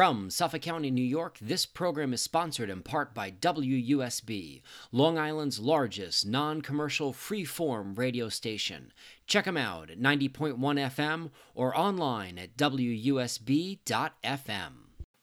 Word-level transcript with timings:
From 0.00 0.30
Suffolk 0.30 0.62
County, 0.62 0.90
New 0.90 1.04
York, 1.04 1.36
this 1.42 1.66
program 1.66 2.14
is 2.14 2.22
sponsored 2.22 2.70
in 2.70 2.80
part 2.80 3.12
by 3.12 3.30
WUSB, 3.32 4.62
Long 4.92 5.18
Island's 5.18 5.58
largest 5.58 6.26
non 6.26 6.62
commercial 6.62 7.12
free 7.12 7.44
form 7.44 7.94
radio 7.94 8.30
station. 8.30 8.94
Check 9.26 9.44
them 9.44 9.58
out 9.58 9.90
at 9.90 10.00
90.1 10.00 10.56
FM 10.56 11.32
or 11.54 11.78
online 11.78 12.38
at 12.38 12.56
WUSB.FM. 12.56 13.82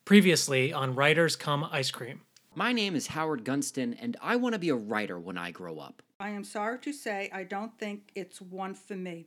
Previously 0.05 0.71
on 0.71 0.93
Writers 0.93 1.35
Comma 1.35 1.71
Ice 1.73 1.89
Cream. 1.89 2.21
My 2.53 2.71
name 2.71 2.95
is 2.95 3.07
Howard 3.07 3.43
Gunston, 3.43 3.95
and 3.95 4.15
I 4.21 4.35
want 4.35 4.53
to 4.53 4.59
be 4.59 4.69
a 4.69 4.75
writer 4.75 5.19
when 5.19 5.39
I 5.39 5.49
grow 5.49 5.79
up. 5.79 6.03
I 6.19 6.29
am 6.29 6.43
sorry 6.43 6.77
to 6.81 6.93
say 6.93 7.31
I 7.33 7.45
don't 7.45 7.75
think 7.79 8.11
it's 8.13 8.39
one 8.39 8.75
for 8.75 8.95
me. 8.95 9.25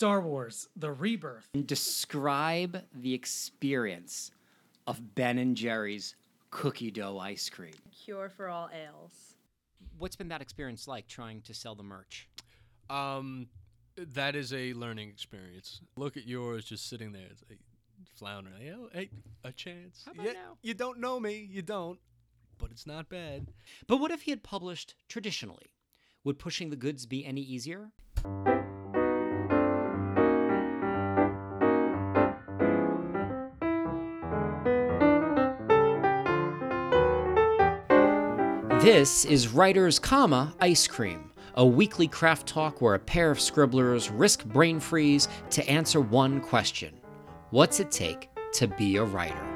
Star 0.00 0.22
Wars 0.22 0.66
The 0.76 0.92
Rebirth. 0.92 1.50
Describe 1.66 2.84
the 2.94 3.12
experience 3.12 4.30
of 4.86 5.14
Ben 5.14 5.36
and 5.36 5.54
Jerry's 5.54 6.16
cookie 6.48 6.90
dough 6.90 7.18
ice 7.18 7.50
cream. 7.50 7.74
Cure 8.06 8.30
for 8.30 8.48
all 8.48 8.70
ails. 8.72 9.34
What's 9.98 10.16
been 10.16 10.28
that 10.28 10.40
experience 10.40 10.88
like 10.88 11.06
trying 11.06 11.42
to 11.42 11.52
sell 11.52 11.74
the 11.74 11.82
merch? 11.82 12.30
Um, 12.88 13.48
that 13.98 14.34
is 14.36 14.54
a 14.54 14.72
learning 14.72 15.10
experience. 15.10 15.82
Look 15.96 16.16
at 16.16 16.26
yours 16.26 16.64
just 16.64 16.88
sitting 16.88 17.12
there, 17.12 17.26
it's 17.30 17.44
like 17.50 17.58
floundering. 18.16 18.56
Hey, 18.58 18.72
oh, 18.74 18.88
hey, 18.94 19.10
a 19.44 19.52
chance. 19.52 20.04
How 20.06 20.12
about 20.12 20.24
Yeah, 20.24 20.32
now? 20.32 20.56
You 20.62 20.72
don't 20.72 20.98
know 20.98 21.20
me, 21.20 21.46
you 21.52 21.60
don't, 21.60 21.98
but 22.56 22.70
it's 22.70 22.86
not 22.86 23.10
bad. 23.10 23.48
But 23.86 23.98
what 23.98 24.10
if 24.10 24.22
he 24.22 24.30
had 24.30 24.42
published 24.42 24.94
traditionally? 25.10 25.74
Would 26.24 26.38
pushing 26.38 26.70
the 26.70 26.76
goods 26.76 27.04
be 27.04 27.26
any 27.26 27.42
easier? 27.42 27.90
This 38.80 39.26
is 39.26 39.48
Writers, 39.48 39.98
comma, 39.98 40.54
Ice 40.58 40.86
Cream, 40.86 41.32
a 41.54 41.66
weekly 41.66 42.08
craft 42.08 42.46
talk 42.46 42.80
where 42.80 42.94
a 42.94 42.98
pair 42.98 43.30
of 43.30 43.38
scribblers 43.38 44.08
risk 44.08 44.46
brain 44.46 44.80
freeze 44.80 45.28
to 45.50 45.68
answer 45.68 46.00
one 46.00 46.40
question 46.40 46.94
What's 47.50 47.78
it 47.78 47.90
take 47.90 48.30
to 48.54 48.68
be 48.68 48.96
a 48.96 49.04
writer? 49.04 49.49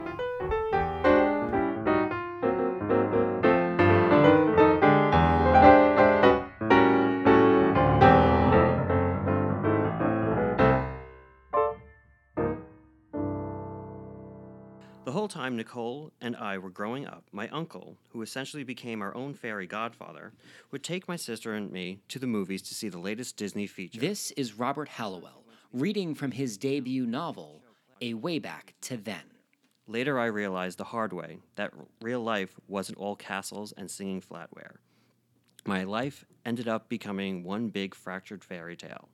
The 15.05 15.13
whole 15.13 15.29
time 15.29 15.55
Nicole 15.55 16.13
and 16.23 16.35
I 16.35 16.57
were 16.57 16.71
growing 16.71 17.07
up, 17.07 17.25
my 17.31 17.47
uncle, 17.51 17.99
who 18.09 18.23
essentially 18.23 18.65
became 18.65 19.03
our 19.03 19.15
own 19.15 19.35
fairy 19.35 19.67
godfather, 19.67 20.33
would 20.71 20.83
take 20.83 21.07
my 21.07 21.17
sister 21.17 21.53
and 21.53 21.71
me 21.71 21.99
to 22.09 22.19
the 22.19 22.27
movies 22.27 22.63
to 22.63 22.75
see 22.75 22.89
the 22.89 22.99
latest 22.99 23.37
Disney 23.37 23.67
feature. 23.67 24.01
This 24.01 24.31
is 24.31 24.59
Robert 24.59 24.89
Hallowell 24.89 25.45
reading 25.75 26.15
from 26.15 26.31
his 26.31 26.57
debut 26.57 27.05
novel, 27.05 27.61
A 28.01 28.15
Way 28.15 28.39
Back 28.39 28.73
to 28.81 28.97
Then. 28.97 29.25
Later, 29.87 30.19
I 30.19 30.27
realized 30.27 30.79
the 30.79 30.85
hard 30.85 31.13
way 31.13 31.37
that 31.57 31.75
real 32.01 32.23
life 32.23 32.59
wasn't 32.67 32.97
all 32.97 33.15
castles 33.15 33.75
and 33.77 33.91
singing 33.91 34.23
flatware. 34.23 34.77
My 35.67 35.85
life 35.85 36.25
ended 36.47 36.67
up 36.67 36.89
becoming 36.89 37.45
one 37.45 37.69
big 37.69 37.95
fractured 37.95 38.43
fairy 38.43 38.77
tale. 38.77 39.11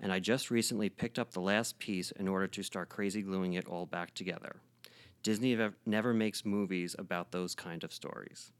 And 0.00 0.10
I 0.10 0.20
just 0.20 0.50
recently 0.50 0.88
picked 0.88 1.18
up 1.18 1.32
the 1.32 1.40
last 1.40 1.78
piece 1.78 2.12
in 2.12 2.28
order 2.28 2.46
to 2.46 2.62
start 2.62 2.88
crazy 2.88 3.20
gluing 3.20 3.52
it 3.52 3.66
all 3.66 3.84
back 3.84 4.14
together. 4.14 4.56
Disney 5.22 5.54
ev- 5.54 5.76
never 5.86 6.12
makes 6.12 6.44
movies 6.44 6.96
about 6.98 7.30
those 7.30 7.54
kind 7.54 7.84
of 7.84 7.92
stories. 7.92 8.52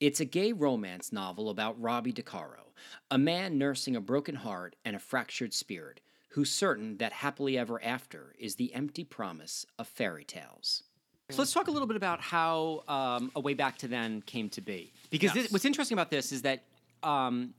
It's 0.00 0.20
a 0.20 0.24
gay 0.24 0.52
romance 0.52 1.12
novel 1.12 1.50
about 1.50 1.80
Robbie 1.80 2.12
DeCaro, 2.12 2.72
a 3.10 3.18
man 3.18 3.58
nursing 3.58 3.96
a 3.96 4.00
broken 4.00 4.34
heart 4.34 4.76
and 4.84 4.96
a 4.96 4.98
fractured 4.98 5.54
spirit, 5.54 6.00
who's 6.30 6.50
certain 6.50 6.96
that 6.98 7.12
happily 7.12 7.56
ever 7.56 7.82
after 7.82 8.34
is 8.38 8.56
the 8.56 8.74
empty 8.74 9.04
promise 9.04 9.64
of 9.78 9.86
fairy 9.86 10.24
tales. 10.24 10.82
So 11.30 11.38
let's 11.38 11.52
talk 11.52 11.68
a 11.68 11.70
little 11.70 11.86
bit 11.88 11.96
about 11.96 12.20
how 12.20 12.82
um, 12.86 13.30
A 13.34 13.40
Way 13.40 13.54
Back 13.54 13.78
to 13.78 13.88
Then 13.88 14.20
came 14.22 14.50
to 14.50 14.60
be. 14.60 14.92
Because 15.10 15.32
this, 15.32 15.50
what's 15.50 15.64
interesting 15.64 15.96
about 15.96 16.10
this 16.10 16.32
is 16.32 16.42
that 16.42 16.64
um, 17.02 17.54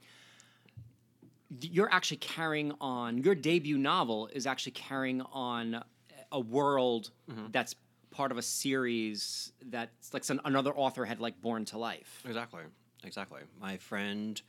you're 1.62 1.91
actually 1.91 2.18
carrying 2.18 2.74
on, 2.79 3.18
your 3.24 3.34
debut 3.34 3.78
novel 3.78 4.29
is 4.34 4.45
actually 4.45 4.74
carrying 4.74 5.22
on 5.22 5.84
a 6.31 6.40
world 6.40 7.12
that's 7.51 7.75
part 8.16 8.31
of 8.31 8.38
a 8.38 8.42
series 8.42 9.52
that's 9.66 10.14
like 10.14 10.24
some, 10.24 10.40
another 10.46 10.74
author 10.74 11.03
had 11.03 11.20
like 11.20 11.42
born 11.42 11.66
to 11.66 11.78
life. 11.78 12.24
Exactly. 12.26 12.64
Exactly. 13.03 13.42
My 13.59 13.76
friend 13.78 14.42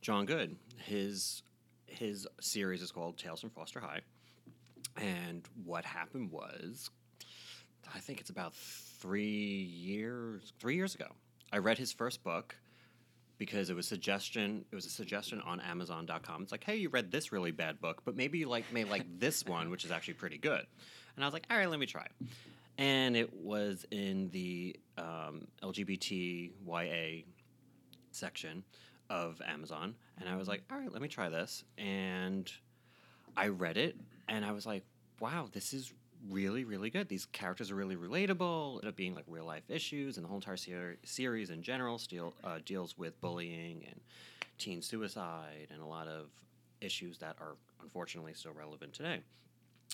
John 0.00 0.24
Goode, 0.24 0.56
his 0.78 1.42
his 1.86 2.26
series 2.40 2.80
is 2.80 2.90
called 2.90 3.18
Tales 3.18 3.40
from 3.40 3.50
Foster 3.50 3.80
High. 3.80 4.00
And 4.96 5.42
what 5.64 5.84
happened 5.84 6.30
was 6.32 6.90
I 7.94 7.98
think 7.98 8.20
it's 8.20 8.30
about 8.30 8.54
3 8.54 9.22
years 9.22 10.54
3 10.58 10.74
years 10.74 10.94
ago. 10.94 11.08
I 11.52 11.58
read 11.58 11.76
his 11.76 11.92
first 11.92 12.24
book 12.24 12.56
because 13.36 13.68
it 13.68 13.76
was 13.76 13.86
suggestion 13.86 14.64
it 14.72 14.74
was 14.74 14.86
a 14.86 14.90
suggestion 14.90 15.42
on 15.42 15.60
amazon.com. 15.60 16.42
It's 16.44 16.52
like, 16.52 16.64
"Hey, 16.64 16.76
you 16.76 16.88
read 16.88 17.10
this 17.10 17.30
really 17.30 17.50
bad 17.50 17.78
book, 17.78 18.02
but 18.06 18.16
maybe 18.16 18.38
you 18.38 18.48
like 18.48 18.72
may 18.72 18.84
like 18.84 19.04
this 19.18 19.44
one, 19.44 19.68
which 19.68 19.84
is 19.84 19.90
actually 19.90 20.14
pretty 20.14 20.38
good." 20.38 20.64
And 21.14 21.22
I 21.22 21.26
was 21.26 21.34
like, 21.34 21.46
"All 21.50 21.58
right, 21.58 21.68
let 21.68 21.78
me 21.78 21.86
try." 21.86 22.06
And 22.82 23.16
it 23.16 23.32
was 23.32 23.86
in 23.92 24.28
the 24.30 24.74
um, 24.98 25.46
LGBTYA 25.62 27.24
section 28.10 28.64
of 29.08 29.40
Amazon. 29.46 29.94
And 30.18 30.28
I 30.28 30.34
was 30.34 30.48
like, 30.48 30.64
all 30.68 30.78
right, 30.78 30.92
let 30.92 31.00
me 31.00 31.06
try 31.06 31.28
this. 31.28 31.62
And 31.78 32.50
I 33.36 33.48
read 33.48 33.76
it 33.76 33.94
and 34.28 34.44
I 34.44 34.50
was 34.50 34.66
like, 34.66 34.82
wow, 35.20 35.48
this 35.52 35.72
is 35.72 35.92
really, 36.28 36.64
really 36.64 36.90
good. 36.90 37.08
These 37.08 37.26
characters 37.26 37.70
are 37.70 37.76
really 37.76 37.94
relatable. 37.94 38.72
It 38.72 38.78
ended 38.78 38.88
up 38.88 38.96
being 38.96 39.14
like 39.14 39.26
real 39.28 39.44
life 39.44 39.70
issues, 39.70 40.16
and 40.16 40.24
the 40.24 40.28
whole 40.28 40.38
entire 40.38 40.56
ser- 40.56 40.98
series 41.04 41.50
in 41.50 41.62
general 41.62 41.98
still 41.98 42.34
uh, 42.42 42.58
deals 42.64 42.98
with 42.98 43.20
bullying 43.20 43.84
and 43.88 44.00
teen 44.58 44.82
suicide 44.82 45.68
and 45.70 45.80
a 45.80 45.86
lot 45.86 46.08
of 46.08 46.30
issues 46.80 47.18
that 47.18 47.36
are 47.40 47.54
unfortunately 47.80 48.34
still 48.34 48.54
relevant 48.54 48.92
today. 48.92 49.20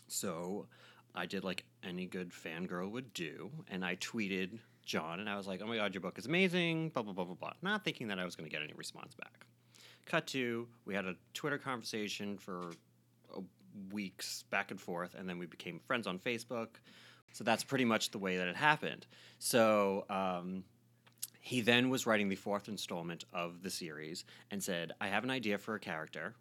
So 0.07 0.67
I 1.15 1.27
did 1.27 1.45
like 1.45 1.65
any 1.83 2.07
good 2.07 2.31
fangirl 2.31 2.91
would 2.91 3.13
do, 3.13 3.51
and 3.69 3.85
I 3.85 3.97
tweeted 3.97 4.59
John, 4.85 5.21
and 5.21 5.29
I 5.29 5.37
was 5.37 5.47
like, 5.47 5.61
"Oh 5.63 5.67
my 5.67 5.77
god, 5.77 5.95
your 5.95 6.01
book 6.01 6.19
is 6.19 6.27
amazing!" 6.27 6.91
Blah 6.91 7.03
blah 7.03 7.13
blah 7.13 7.25
blah 7.25 7.35
blah. 7.35 7.53
Not 7.63 7.85
thinking 7.85 8.09
that 8.09 8.19
I 8.19 8.25
was 8.25 8.37
going 8.37 8.49
to 8.49 8.55
get 8.55 8.63
any 8.63 8.73
response 8.75 9.15
back. 9.15 9.47
Cut 10.07 10.27
to 10.29 10.69
we 10.85 10.95
had 10.95 11.05
a 11.05 11.15
Twitter 11.35 11.59
conversation 11.59 12.39
for 12.39 12.71
weeks 13.93 14.45
back 14.51 14.71
and 14.71 14.81
forth, 14.81 15.15
and 15.15 15.29
then 15.29 15.39
we 15.39 15.47
became 15.47 15.81
friends 15.81 16.07
on 16.07 16.19
Facebook. 16.19 16.69
So 17.33 17.45
that's 17.45 17.65
pretty 17.65 17.85
much 17.85 18.11
the 18.11 18.19
way 18.19 18.39
that 18.39 18.49
it 18.49 18.57
happened. 18.57 19.07
So 19.39 20.07
um, 20.09 20.65
he 21.41 21.61
then 21.61 21.91
was 21.91 22.07
writing 22.07 22.29
the 22.29 22.37
fourth 22.37 22.69
installment 22.69 23.25
of 23.33 23.63
the 23.63 23.71
series 23.71 24.25
and 24.51 24.63
said, 24.63 24.93
"I 25.01 25.09
have 25.09 25.25
an 25.25 25.31
idea 25.31 25.59
for 25.59 25.75
a 25.75 25.81
character, 25.81 26.35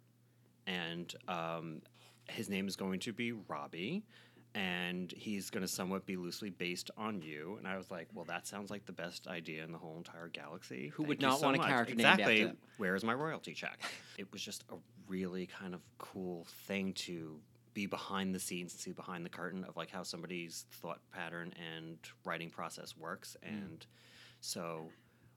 and 0.66 1.14
um, 1.28 1.82
his 2.28 2.48
name 2.48 2.68
is 2.68 2.76
going 2.76 3.00
to 3.00 3.12
be 3.12 3.32
Robbie." 3.32 4.04
And 4.54 5.12
he's 5.12 5.50
going 5.50 5.60
to 5.60 5.68
somewhat 5.68 6.06
be 6.06 6.16
loosely 6.16 6.50
based 6.50 6.90
on 6.96 7.22
you. 7.22 7.56
And 7.58 7.66
I 7.66 7.76
was 7.76 7.90
like, 7.90 8.08
well, 8.14 8.24
that 8.24 8.46
sounds 8.46 8.70
like 8.70 8.86
the 8.86 8.92
best 8.92 9.28
idea 9.28 9.62
in 9.62 9.72
the 9.72 9.78
whole 9.78 9.96
entire 9.96 10.28
galaxy. 10.28 10.88
Who 10.94 11.04
would 11.04 11.20
Thank 11.20 11.22
you 11.22 11.28
not 11.28 11.40
so 11.40 11.46
want 11.46 11.56
a 11.56 11.60
much." 11.60 11.68
character 11.68 11.94
named 11.94 12.00
exactly. 12.00 12.34
after 12.34 12.46
them? 12.48 12.56
Where 12.78 12.94
is 12.96 13.04
my 13.04 13.14
royalty 13.14 13.54
check? 13.54 13.78
it 14.18 14.32
was 14.32 14.42
just 14.42 14.64
a 14.70 14.76
really 15.06 15.46
kind 15.46 15.74
of 15.74 15.80
cool 15.98 16.46
thing 16.66 16.92
to 16.94 17.40
be 17.74 17.86
behind 17.86 18.34
the 18.34 18.40
scenes, 18.40 18.72
see 18.72 18.92
behind 18.92 19.24
the 19.24 19.30
curtain 19.30 19.64
of 19.64 19.76
like 19.76 19.90
how 19.90 20.02
somebody's 20.02 20.66
thought 20.72 21.00
pattern 21.12 21.52
and 21.74 21.98
writing 22.24 22.50
process 22.50 22.96
works. 22.96 23.36
Mm. 23.44 23.48
And 23.48 23.86
so, 24.40 24.88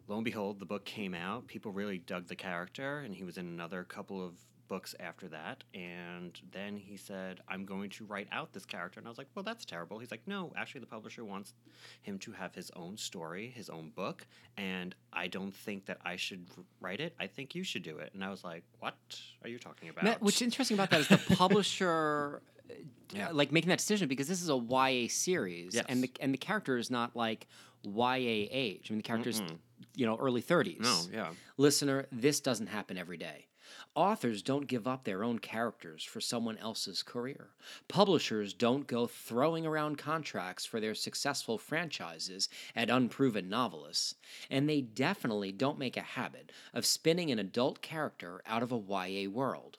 lo 0.07 0.15
and 0.15 0.25
behold, 0.25 0.59
the 0.59 0.65
book 0.65 0.86
came 0.86 1.13
out. 1.13 1.47
People 1.47 1.71
really 1.71 2.00
dug 2.00 2.27
the 2.27 2.36
character, 2.36 3.00
and 3.00 3.13
he 3.13 3.24
was 3.24 3.38
in 3.38 3.45
another 3.45 3.83
couple 3.83 4.25
of 4.25 4.33
books 4.71 4.95
after 5.01 5.27
that. 5.27 5.65
And 5.73 6.39
then 6.53 6.77
he 6.77 6.95
said, 6.95 7.41
I'm 7.50 7.65
going 7.65 7.89
to 7.91 8.06
write 8.06 8.29
out 8.31 8.53
this 8.53 8.65
character. 8.65 9.01
And 9.01 9.07
I 9.07 9.09
was 9.12 9.18
like, 9.18 9.27
well, 9.35 9.44
that's 9.44 9.65
terrible. 9.65 10.00
He's 10.00 10.12
like, 10.12 10.25
no, 10.25 10.53
actually, 10.56 10.79
the 10.79 10.88
publisher 10.88 11.25
wants 11.25 11.53
him 12.01 12.18
to 12.19 12.31
have 12.31 12.56
his 12.56 12.71
own 12.77 12.95
story, 12.95 13.51
his 13.53 13.69
own 13.69 13.89
book. 13.94 14.25
And 14.56 14.95
I 15.12 15.27
don't 15.27 15.53
think 15.53 15.85
that 15.88 15.97
I 16.06 16.15
should 16.15 16.45
write 16.79 17.01
it. 17.01 17.13
I 17.19 17.27
think 17.27 17.53
you 17.53 17.63
should 17.65 17.83
do 17.83 17.97
it. 17.97 18.12
And 18.13 18.23
I 18.23 18.29
was 18.29 18.45
like, 18.45 18.63
what 18.79 18.95
are 19.44 19.50
you 19.50 19.59
talking 19.59 19.89
about? 19.89 20.06
Matt, 20.06 20.21
what's 20.21 20.41
interesting 20.41 20.75
about 20.77 20.89
that 20.91 21.01
is 21.01 21.07
the 21.09 21.17
publisher, 21.35 22.41
uh, 22.69 22.74
Yeah. 23.13 23.29
like 23.33 23.51
making 23.51 23.67
that 23.69 23.79
decision 23.79 24.07
because 24.07 24.29
this 24.29 24.41
is 24.41 24.50
a 24.50 24.56
YA 24.57 25.09
series, 25.09 25.75
Yes. 25.75 25.85
and 25.89 26.01
the 26.01 26.09
and 26.21 26.33
the 26.33 26.38
character 26.38 26.77
is 26.77 26.89
not 26.89 27.13
like 27.13 27.47
YA 27.83 28.47
age. 28.50 28.88
I 28.89 28.94
mean, 28.94 29.00
the 29.00 29.03
character's 29.03 29.41
Mm-mm. 29.41 29.57
you 29.95 30.06
know 30.06 30.15
early 30.15 30.39
thirties. 30.41 30.79
no, 30.79 30.97
yeah. 31.12 31.27
Listener, 31.57 32.06
this 32.12 32.39
doesn't 32.39 32.67
happen 32.67 32.97
every 32.97 33.17
day. 33.17 33.47
Authors 33.95 34.41
don't 34.41 34.68
give 34.68 34.88
up 34.88 35.03
their 35.03 35.23
own 35.23 35.39
characters 35.39 36.03
for 36.03 36.21
someone 36.21 36.57
else's 36.57 37.03
career. 37.03 37.50
Publishers 37.88 38.53
don't 38.53 38.88
go 38.88 39.07
throwing 39.07 39.65
around 39.65 39.97
contracts 39.97 40.65
for 40.65 40.79
their 40.79 40.95
successful 40.95 41.57
franchises 41.57 42.50
at 42.75 42.89
unproven 42.89 43.50
novelists. 43.50 44.15
And 44.50 44.69
they 44.69 44.81
definitely 44.81 45.51
don't 45.51 45.79
make 45.79 45.97
a 45.97 46.01
habit 46.01 46.51
of 46.73 46.85
spinning 46.85 47.31
an 47.31 47.39
adult 47.39 47.81
character 47.81 48.41
out 48.45 48.63
of 48.63 48.71
a 48.71 48.77
YA 48.77 49.29
world. 49.29 49.77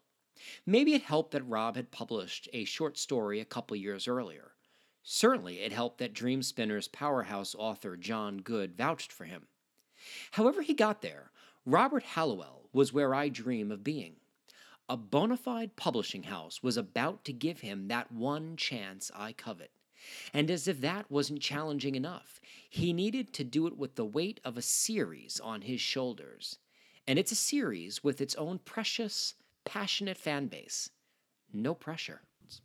Maybe 0.66 0.94
it 0.94 1.02
helped 1.02 1.30
that 1.32 1.48
Rob 1.48 1.76
had 1.76 1.90
published 1.90 2.48
a 2.52 2.64
short 2.64 2.98
story 2.98 3.40
a 3.40 3.44
couple 3.44 3.76
years 3.76 4.08
earlier. 4.08 4.52
Certainly, 5.02 5.60
it 5.60 5.72
helped 5.72 5.98
that 5.98 6.12
Dream 6.14 6.42
Spinner's 6.42 6.88
powerhouse 6.88 7.54
author 7.56 7.96
John 7.96 8.38
Goode 8.38 8.76
vouched 8.76 9.12
for 9.12 9.24
him. 9.24 9.48
However, 10.32 10.62
he 10.62 10.74
got 10.74 11.02
there, 11.02 11.30
Robert 11.64 12.02
Hallowell 12.02 12.61
was 12.72 12.92
where 12.92 13.14
I 13.14 13.28
dream 13.28 13.70
of 13.70 13.84
being. 13.84 14.16
A 14.88 14.96
bona 14.96 15.36
fide 15.36 15.76
publishing 15.76 16.24
house 16.24 16.62
was 16.62 16.76
about 16.76 17.24
to 17.24 17.32
give 17.32 17.60
him 17.60 17.88
that 17.88 18.10
one 18.12 18.56
chance 18.56 19.10
I 19.14 19.32
covet. 19.32 19.70
And 20.34 20.50
as 20.50 20.66
if 20.66 20.80
that 20.80 21.10
wasn't 21.10 21.40
challenging 21.40 21.94
enough, 21.94 22.40
he 22.68 22.92
needed 22.92 23.32
to 23.34 23.44
do 23.44 23.66
it 23.68 23.78
with 23.78 23.94
the 23.94 24.04
weight 24.04 24.40
of 24.44 24.56
a 24.56 24.62
series 24.62 25.38
on 25.40 25.62
his 25.62 25.80
shoulders. 25.80 26.58
And 27.06 27.18
it's 27.18 27.32
a 27.32 27.36
series 27.36 28.02
with 28.02 28.20
its 28.20 28.34
own 28.34 28.58
precious, 28.64 29.34
passionate 29.64 30.16
fan 30.16 30.48
base. 30.48 30.90
No 31.52 31.74
pressure. 31.74 32.22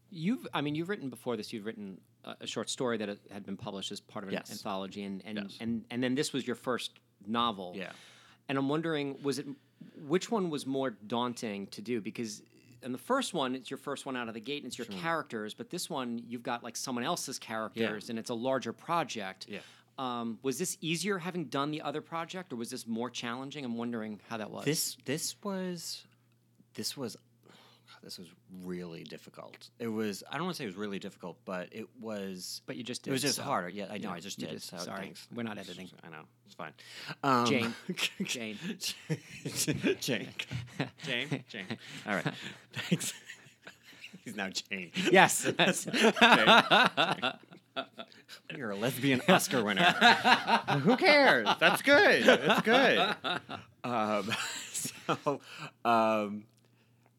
You've, 0.09 0.48
I 0.54 0.62
mean, 0.62 0.74
you've 0.75 0.89
written 0.89 1.09
before 1.09 1.38
this. 1.38 1.54
You've 1.54 1.65
written 1.65 2.00
a, 2.25 2.36
a 2.42 2.48
short 2.48 2.69
story 2.69 2.98
that 2.98 3.09
had 3.31 3.45
been 3.45 3.57
published 3.57 3.92
as 3.92 4.00
part 4.00 4.24
of 4.24 4.30
an 4.30 4.33
Yes. 4.33 4.51
anthology, 4.51 5.04
and 5.04 5.21
and, 5.25 5.38
Yes. 5.44 5.57
and 5.62 5.86
and 5.92 6.04
then 6.04 6.15
this 6.15 6.33
was 6.33 6.45
your 6.45 6.56
first 6.56 7.00
novel. 7.25 7.74
Yeah. 7.75 7.92
And 8.50 8.57
I'm 8.57 8.68
wondering, 8.69 9.18
was 9.21 9.39
it 9.39 9.48
which 10.07 10.31
one 10.31 10.50
was 10.50 10.65
more 10.65 10.91
daunting 10.91 11.68
to 11.68 11.81
do? 11.81 12.01
Because 12.01 12.41
in 12.83 12.91
the 12.91 12.97
first 12.97 13.33
one, 13.33 13.56
it's 13.56 13.69
your 13.69 13.77
first 13.77 14.06
one 14.06 14.15
out 14.15 14.27
of 14.27 14.33
the 14.33 14.39
gate, 14.39 14.63
and 14.63 14.68
it's 14.68 14.77
your 14.77 14.88
characters. 14.88 15.53
But 15.53 15.69
this 15.69 15.89
one, 15.89 16.21
you've 16.27 16.44
got 16.44 16.63
like 16.63 16.75
someone 16.75 17.03
else's 17.03 17.39
characters, 17.39 18.09
and 18.09 18.19
it's 18.19 18.29
a 18.29 18.35
larger 18.35 18.74
project. 18.74 19.47
Yeah. 19.50 19.59
Um, 20.00 20.38
was 20.44 20.59
this 20.59 20.77
easier 20.79 21.18
having 21.18 21.45
done 21.45 21.71
the 21.71 21.81
other 21.81 22.01
project, 22.01 22.53
or 22.53 22.56
was 22.56 22.69
this 22.69 22.85
more 22.85 23.09
challenging? 23.09 23.65
I'm 23.65 23.77
wondering 23.77 24.19
how 24.29 24.38
that 24.38 24.51
was. 24.51 24.65
This 24.65 24.97
this 25.06 25.35
was 25.44 26.03
this 26.75 26.95
was 26.95 27.18
this 28.04 28.18
was 28.18 28.28
really 28.63 29.04
difficult. 29.04 29.69
It 29.80 29.88
was 29.88 30.24
I 30.30 30.36
don't 30.36 30.45
want 30.45 30.56
to 30.56 30.57
say 30.60 30.63
it 30.66 30.68
was 30.68 30.75
really 30.75 31.00
difficult, 31.00 31.38
but 31.45 31.69
it 31.72 31.88
was 32.00 32.62
but 32.66 32.75
you 32.75 32.84
just 32.84 33.04
did. 33.04 33.12
it 33.12 33.13
was 33.13 33.22
just 33.22 33.36
so- 33.38 33.44
harder. 33.44 33.69
Yeah, 33.69 33.86
I 33.89 33.98
know. 33.98 34.10
Yeah, 34.10 34.16
I 34.16 34.19
just 34.19 34.39
did. 34.39 34.50
did. 34.50 34.62
So 34.62 34.78
Sorry, 34.78 35.01
thanks. 35.01 35.28
we're 35.34 35.44
not 35.44 35.57
editing. 35.57 35.89
I 36.04 36.10
know. 36.10 36.22
It's 36.45 36.56
fine. 36.56 36.74
Um, 37.24 37.45
Jane. 37.48 37.74
Jane. 38.24 38.57
Jane. 40.00 40.30
Jane. 41.06 41.44
Jane. 41.50 41.78
All 42.07 42.16
right. 42.16 42.34
Thanks. 42.74 43.13
He's 44.24 44.36
now 44.36 44.50
Jane. 44.50 44.92
Yes. 45.12 45.44
that's- 45.44 45.86
Jane. 45.86 47.33
You're 48.56 48.72
a 48.72 48.75
lesbian 48.75 49.22
Oscar 49.30 49.63
winner. 49.63 49.83
Who 50.83 50.98
cares? 50.98 51.48
That's 51.60 51.81
good. 51.81 52.24
That's 52.24 52.62
good. 52.62 53.16
Um, 53.83 54.31
so, 54.74 55.40
um, 55.86 56.44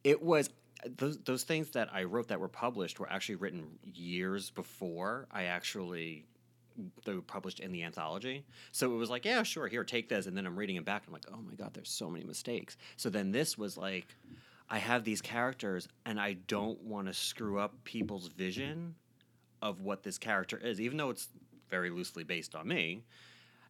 it 0.04 0.22
was 0.22 0.50
those 0.86 1.18
those 1.18 1.44
things 1.44 1.70
that 1.70 1.88
I 1.92 2.04
wrote 2.04 2.28
that 2.28 2.40
were 2.40 2.48
published 2.48 3.00
were 3.00 3.10
actually 3.10 3.36
written 3.36 3.78
years 3.82 4.50
before 4.50 5.26
I 5.30 5.44
actually 5.44 6.26
they 7.04 7.12
were 7.14 7.22
published 7.22 7.60
in 7.60 7.72
the 7.72 7.82
anthology. 7.82 8.44
So 8.70 8.92
it 8.94 8.96
was 8.96 9.10
like, 9.10 9.24
yeah, 9.24 9.42
sure, 9.42 9.66
here, 9.66 9.82
take 9.82 10.08
this, 10.08 10.26
and 10.26 10.36
then 10.36 10.46
I'm 10.46 10.56
reading 10.56 10.76
it 10.76 10.84
back, 10.84 11.02
and 11.02 11.08
I'm 11.08 11.12
like, 11.14 11.26
oh 11.32 11.42
my 11.42 11.54
god, 11.54 11.74
there's 11.74 11.90
so 11.90 12.08
many 12.08 12.24
mistakes. 12.24 12.76
So 12.96 13.10
then 13.10 13.32
this 13.32 13.58
was 13.58 13.76
like, 13.76 14.06
I 14.70 14.78
have 14.78 15.04
these 15.04 15.20
characters, 15.20 15.88
and 16.06 16.20
I 16.20 16.34
don't 16.34 16.80
want 16.82 17.08
to 17.08 17.14
screw 17.14 17.58
up 17.58 17.74
people's 17.84 18.28
vision 18.28 18.94
of 19.60 19.80
what 19.80 20.02
this 20.02 20.18
character 20.18 20.56
is, 20.56 20.80
even 20.80 20.98
though 20.98 21.10
it's 21.10 21.28
very 21.68 21.90
loosely 21.90 22.22
based 22.22 22.54
on 22.54 22.68
me. 22.68 23.02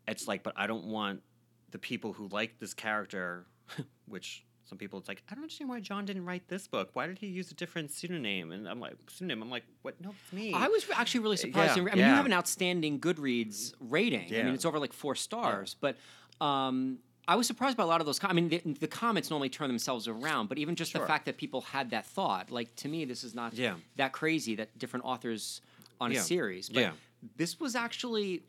It's 0.07 0.29
like, 0.29 0.43
but 0.43 0.55
I 0.57 0.67
don't 0.67 0.87
want 0.87 1.23
the 1.71 1.79
people 1.79 2.13
who 2.13 2.29
like 2.29 2.59
this 2.59 2.75
character, 2.75 3.47
which 4.07 4.45
some 4.69 4.79
people 4.79 4.99
it's 4.99 5.09
like, 5.09 5.23
I 5.31 5.35
don't 5.35 5.45
understand 5.45 5.71
why 5.71 5.81
John 5.81 6.05
didn't 6.05 6.25
write 6.27 6.47
this 6.49 6.67
book. 6.67 6.91
Why 6.93 7.07
did 7.07 7.19
he 7.19 7.27
use 7.27 7.51
a 7.51 7.55
different 7.55 7.91
pseudonym? 7.91 8.53
And 8.53 8.69
I'm 8.69 8.81
like, 8.81 8.95
pseudonym. 9.09 9.43
I'm 9.43 9.51
like, 9.51 9.65
what? 9.83 10.01
No, 10.01 10.11
it's 10.23 10.33
me. 10.33 10.53
I 10.53 10.69
was 10.69 10.87
actually 10.95 11.21
really 11.21 11.37
surprised. 11.39 11.77
yeah, 11.77 11.83
I 11.85 11.87
mean, 11.95 11.99
you 11.99 12.05
have 12.05 12.27
an 12.27 12.33
outstanding 12.33 13.01
Goodreads 13.01 13.73
rating. 13.81 14.29
Yeah. 14.29 14.41
I 14.41 14.43
mean, 14.45 14.55
it's 14.55 14.65
over 14.65 14.79
like 14.79 14.93
four 14.93 15.15
stars. 15.15 15.75
But 15.81 15.97
um, 16.41 16.99
I 17.27 17.37
was 17.37 17.47
surprised 17.47 17.77
by 17.77 17.83
a 17.83 17.87
lot 17.87 18.01
of 18.01 18.07
those. 18.07 18.19
Com- 18.19 18.31
I 18.31 18.35
mean, 18.35 18.49
the, 18.49 18.59
the 18.81 18.87
comments 18.89 19.31
normally 19.31 19.49
turn 19.49 19.69
themselves 19.69 20.07
around, 20.07 20.49
but 20.49 20.59
even 20.59 20.75
just 20.77 20.93
the 20.93 21.01
fact 21.01 21.25
that 21.27 21.37
people 21.39 21.63
had 21.63 21.91
that 21.91 22.07
thought, 22.07 22.51
like 22.51 22.75
to 22.77 22.89
me, 22.89 23.05
this 23.05 23.25
is 23.25 23.35
not 23.35 23.55
Yeah. 23.55 23.75
that 23.97 24.13
crazy 24.13 24.55
that 24.57 24.77
different 24.79 25.05
authors 25.07 25.61
on 26.01 26.13
a 26.13 26.17
series. 26.21 26.69
But 26.69 26.81
Yeah. 26.81 26.93
this 27.37 27.59
was 27.59 27.75
actually 27.75 28.43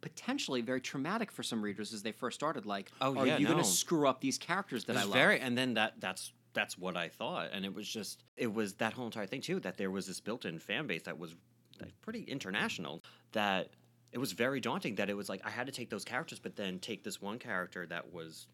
potentially 0.00 0.60
very 0.60 0.80
traumatic 0.80 1.30
for 1.32 1.42
some 1.42 1.62
readers 1.62 1.92
as 1.92 2.02
they 2.02 2.12
first 2.12 2.34
started. 2.38 2.66
Like, 2.66 2.90
Oh, 3.00 3.16
are 3.16 3.26
yeah, 3.26 3.38
you 3.38 3.46
going 3.46 3.58
to 3.58 3.64
screw 3.64 4.06
up 4.08 4.20
these 4.20 4.38
characters 4.38 4.84
that 4.84 4.96
I 4.96 5.02
love? 5.04 5.12
very, 5.12 5.40
and 5.40 5.56
then 5.56 5.74
that 5.74 5.94
that's 6.00 6.32
that's 6.52 6.78
what 6.78 6.96
I 6.96 7.08
thought, 7.08 7.50
and 7.52 7.64
it 7.64 7.74
was 7.74 7.88
just 7.88 8.24
it 8.36 8.52
was 8.52 8.74
that 8.74 8.92
whole 8.94 9.06
entire 9.06 9.26
thing 9.26 9.40
too 9.42 9.60
that 9.60 9.76
there 9.76 9.90
was 9.90 10.06
this 10.06 10.20
built-in 10.20 10.58
fan 10.58 10.86
base 10.86 11.02
that 11.02 11.18
was 11.18 11.34
like, 11.80 11.92
pretty 12.00 12.22
international. 12.22 13.02
That 13.32 13.70
it 14.12 14.18
was 14.18 14.32
very 14.32 14.60
daunting. 14.60 14.94
That 14.94 15.10
it 15.10 15.14
was 15.16 15.28
like 15.28 15.42
I 15.44 15.50
had 15.50 15.66
to 15.66 15.72
take 15.72 15.90
those 15.90 16.04
characters, 16.04 16.38
but 16.38 16.56
then 16.56 16.78
take 16.78 17.04
this 17.04 17.20
one 17.20 17.38
character 17.38 17.86
that 17.86 18.12
was 18.12 18.46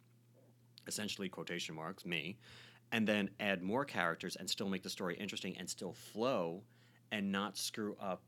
essentially 0.89 1.29
quotation 1.29 1.77
marks 1.77 2.05
me, 2.05 2.39
and 2.91 3.07
then 3.07 3.31
add 3.39 3.63
more 3.63 3.85
characters 3.85 4.35
and 4.37 4.51
still 4.51 4.69
make 4.69 4.83
the 4.83 4.91
story 4.91 5.15
interesting 5.17 5.57
and 5.59 5.71
still 5.71 5.93
flow, 5.93 6.63
and 7.13 7.31
not 7.31 7.57
screw 7.57 7.97
up 8.01 8.23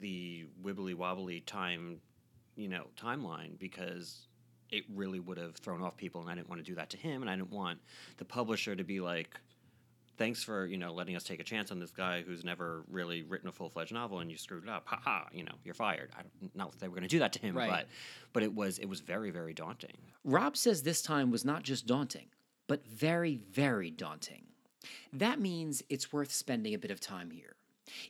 the 0.00 0.46
wibbly 0.64 0.94
wobbly 0.94 1.40
time, 1.40 2.00
you 2.60 2.68
know, 2.68 2.84
timeline 3.00 3.58
because 3.58 4.26
it 4.70 4.84
really 4.94 5.18
would 5.18 5.38
have 5.38 5.56
thrown 5.56 5.82
off 5.82 5.96
people, 5.96 6.20
and 6.20 6.30
I 6.30 6.34
didn't 6.34 6.48
want 6.48 6.64
to 6.64 6.70
do 6.70 6.74
that 6.76 6.90
to 6.90 6.96
him, 6.96 7.22
and 7.22 7.30
I 7.30 7.34
didn't 7.36 7.50
want 7.50 7.78
the 8.18 8.24
publisher 8.24 8.76
to 8.76 8.84
be 8.84 9.00
like, 9.00 9.30
"Thanks 10.16 10.42
for 10.44 10.66
you 10.66 10.76
know 10.76 10.92
letting 10.92 11.16
us 11.16 11.24
take 11.24 11.40
a 11.40 11.44
chance 11.44 11.70
on 11.72 11.78
this 11.80 11.90
guy 11.90 12.22
who's 12.22 12.44
never 12.44 12.84
really 12.88 13.22
written 13.22 13.48
a 13.48 13.52
full 13.52 13.70
fledged 13.70 13.92
novel, 13.92 14.20
and 14.20 14.30
you 14.30 14.36
screwed 14.36 14.64
it 14.64 14.68
up. 14.70 14.84
Ha 14.86 15.00
ha! 15.02 15.28
You 15.32 15.44
know, 15.44 15.54
you're 15.64 15.74
fired." 15.74 16.10
I 16.16 16.22
don't 16.22 16.54
not 16.54 16.70
that 16.72 16.80
they 16.80 16.88
were 16.88 16.94
going 16.94 17.08
to 17.08 17.08
do 17.08 17.18
that 17.20 17.32
to 17.34 17.40
him, 17.40 17.56
Right. 17.56 17.70
but 17.70 17.88
but 18.32 18.42
it 18.42 18.54
was 18.54 18.78
it 18.78 18.86
was 18.86 19.00
very 19.00 19.30
very 19.30 19.54
daunting. 19.54 19.96
Rob 20.24 20.56
says 20.56 20.82
this 20.82 21.02
time 21.02 21.30
was 21.30 21.44
not 21.44 21.62
just 21.62 21.86
daunting, 21.86 22.26
but 22.68 22.86
very, 22.86 23.36
very 23.36 23.90
daunting. 23.90 24.44
That 25.12 25.40
means 25.40 25.82
it's 25.88 26.12
worth 26.12 26.32
spending 26.32 26.74
a 26.74 26.78
bit 26.78 26.90
of 26.90 27.00
time 27.00 27.30
here. 27.30 27.56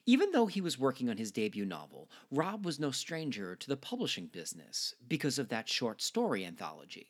Even 0.07 0.31
though 0.33 0.47
he 0.47 0.61
was 0.61 0.79
working 0.79 1.09
on 1.09 1.17
his 1.17 1.31
debut 1.31 1.65
novel, 1.65 2.11
Rob 2.31 2.65
was 2.65 2.79
no 2.81 2.91
stranger 2.91 3.57
to 3.57 3.69
the 3.69 3.77
publishing 3.77 4.27
business 4.27 4.95
because 5.09 5.39
of 5.39 5.49
that 5.49 5.69
short 5.69 6.03
story 6.03 6.45
anthology. 6.45 7.09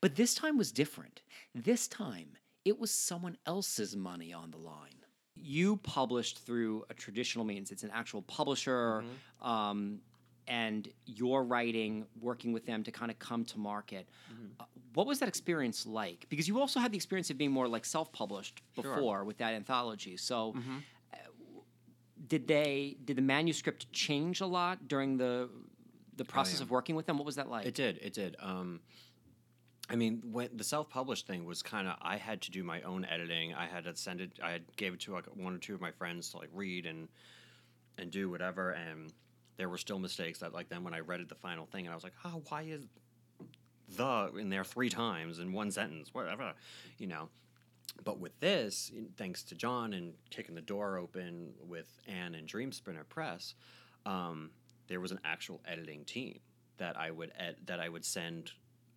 But 0.00 0.16
this 0.16 0.34
time 0.34 0.58
was 0.58 0.72
different. 0.72 1.22
This 1.54 1.88
time, 1.88 2.36
it 2.64 2.78
was 2.78 2.90
someone 2.90 3.36
else's 3.46 3.96
money 3.96 4.32
on 4.32 4.50
the 4.50 4.58
line. 4.58 5.04
You 5.34 5.76
published 5.76 6.40
through 6.40 6.84
a 6.90 6.94
traditional 6.94 7.44
means, 7.44 7.70
it's 7.70 7.82
an 7.82 7.90
actual 7.94 8.22
publisher, 8.22 9.02
um, 9.40 10.00
and 10.46 10.88
your 11.06 11.44
writing, 11.44 12.06
working 12.20 12.52
with 12.52 12.66
them 12.66 12.82
to 12.82 12.90
kind 12.90 13.10
of 13.10 13.18
come 13.18 13.44
to 13.46 13.58
market. 13.58 14.08
Uh, 14.58 14.64
what 14.94 15.06
was 15.06 15.20
that 15.20 15.28
experience 15.28 15.86
like? 15.86 16.26
Because 16.28 16.48
you 16.48 16.58
also 16.60 16.80
had 16.80 16.90
the 16.90 16.96
experience 16.96 17.30
of 17.30 17.38
being 17.38 17.52
more 17.52 17.68
like 17.68 17.84
self-published 17.84 18.60
before 18.74 19.24
with 19.24 19.38
that 19.38 19.54
anthology. 19.54 20.16
So, 20.16 20.54
uh, 20.56 20.60
did 22.30 22.46
they 22.46 22.96
did 23.04 23.16
the 23.16 23.22
manuscript 23.22 23.92
change 23.92 24.40
a 24.40 24.46
lot 24.46 24.88
during 24.88 25.18
the 25.18 25.50
the 26.16 26.24
process 26.24 26.60
yeah. 26.60 26.64
of 26.64 26.70
working 26.70 26.94
with 26.94 27.04
them? 27.04 27.18
What 27.18 27.26
was 27.26 27.36
that 27.36 27.50
like? 27.50 27.66
It 27.66 27.74
did. 27.74 27.98
It 28.00 28.14
did. 28.14 28.36
Um, 28.40 28.80
I 29.90 29.96
mean, 29.96 30.22
when 30.30 30.50
the 30.56 30.64
self-published 30.64 31.26
thing 31.26 31.44
was 31.44 31.62
kind 31.62 31.88
of, 31.88 31.96
I 32.00 32.16
had 32.16 32.40
to 32.42 32.52
do 32.52 32.62
my 32.62 32.80
own 32.82 33.04
editing. 33.04 33.52
I 33.52 33.66
had 33.66 33.84
to 33.84 33.96
send 33.96 34.20
it. 34.20 34.38
I 34.42 34.52
had 34.52 34.62
gave 34.76 34.94
it 34.94 35.00
to 35.00 35.12
like 35.12 35.26
one 35.34 35.54
or 35.54 35.58
two 35.58 35.74
of 35.74 35.80
my 35.80 35.90
friends 35.90 36.30
to 36.30 36.38
like 36.38 36.50
read 36.54 36.86
and 36.86 37.08
and 37.98 38.10
do 38.10 38.30
whatever. 38.30 38.70
And 38.70 39.12
there 39.56 39.68
were 39.68 39.78
still 39.78 39.98
mistakes 39.98 40.38
that 40.38 40.54
like 40.54 40.68
then 40.68 40.84
when 40.84 40.94
I 40.94 41.00
read 41.00 41.20
it 41.20 41.28
the 41.28 41.34
final 41.34 41.66
thing, 41.66 41.86
and 41.86 41.92
I 41.92 41.96
was 41.96 42.04
like, 42.04 42.14
oh, 42.24 42.42
why 42.48 42.62
is 42.62 42.86
the 43.96 44.30
in 44.38 44.50
there 44.50 44.62
three 44.62 44.88
times 44.88 45.40
in 45.40 45.52
one 45.52 45.72
sentence, 45.72 46.14
whatever, 46.14 46.52
you 46.96 47.08
know. 47.08 47.28
But 48.04 48.18
with 48.18 48.38
this, 48.40 48.90
thanks 49.16 49.42
to 49.44 49.54
John 49.54 49.92
and 49.92 50.14
kicking 50.30 50.54
the 50.54 50.60
door 50.60 50.96
open 50.96 51.52
with 51.66 51.88
Anne 52.06 52.34
and 52.34 52.46
Dream 52.46 52.72
Spinner 52.72 53.04
Press, 53.04 53.54
um, 54.06 54.50
there 54.88 55.00
was 55.00 55.12
an 55.12 55.20
actual 55.24 55.60
editing 55.66 56.04
team 56.04 56.40
that 56.78 56.96
I 56.96 57.10
would 57.10 57.32
ed- 57.38 57.56
that 57.66 57.80
I 57.80 57.88
would 57.88 58.04
send 58.04 58.52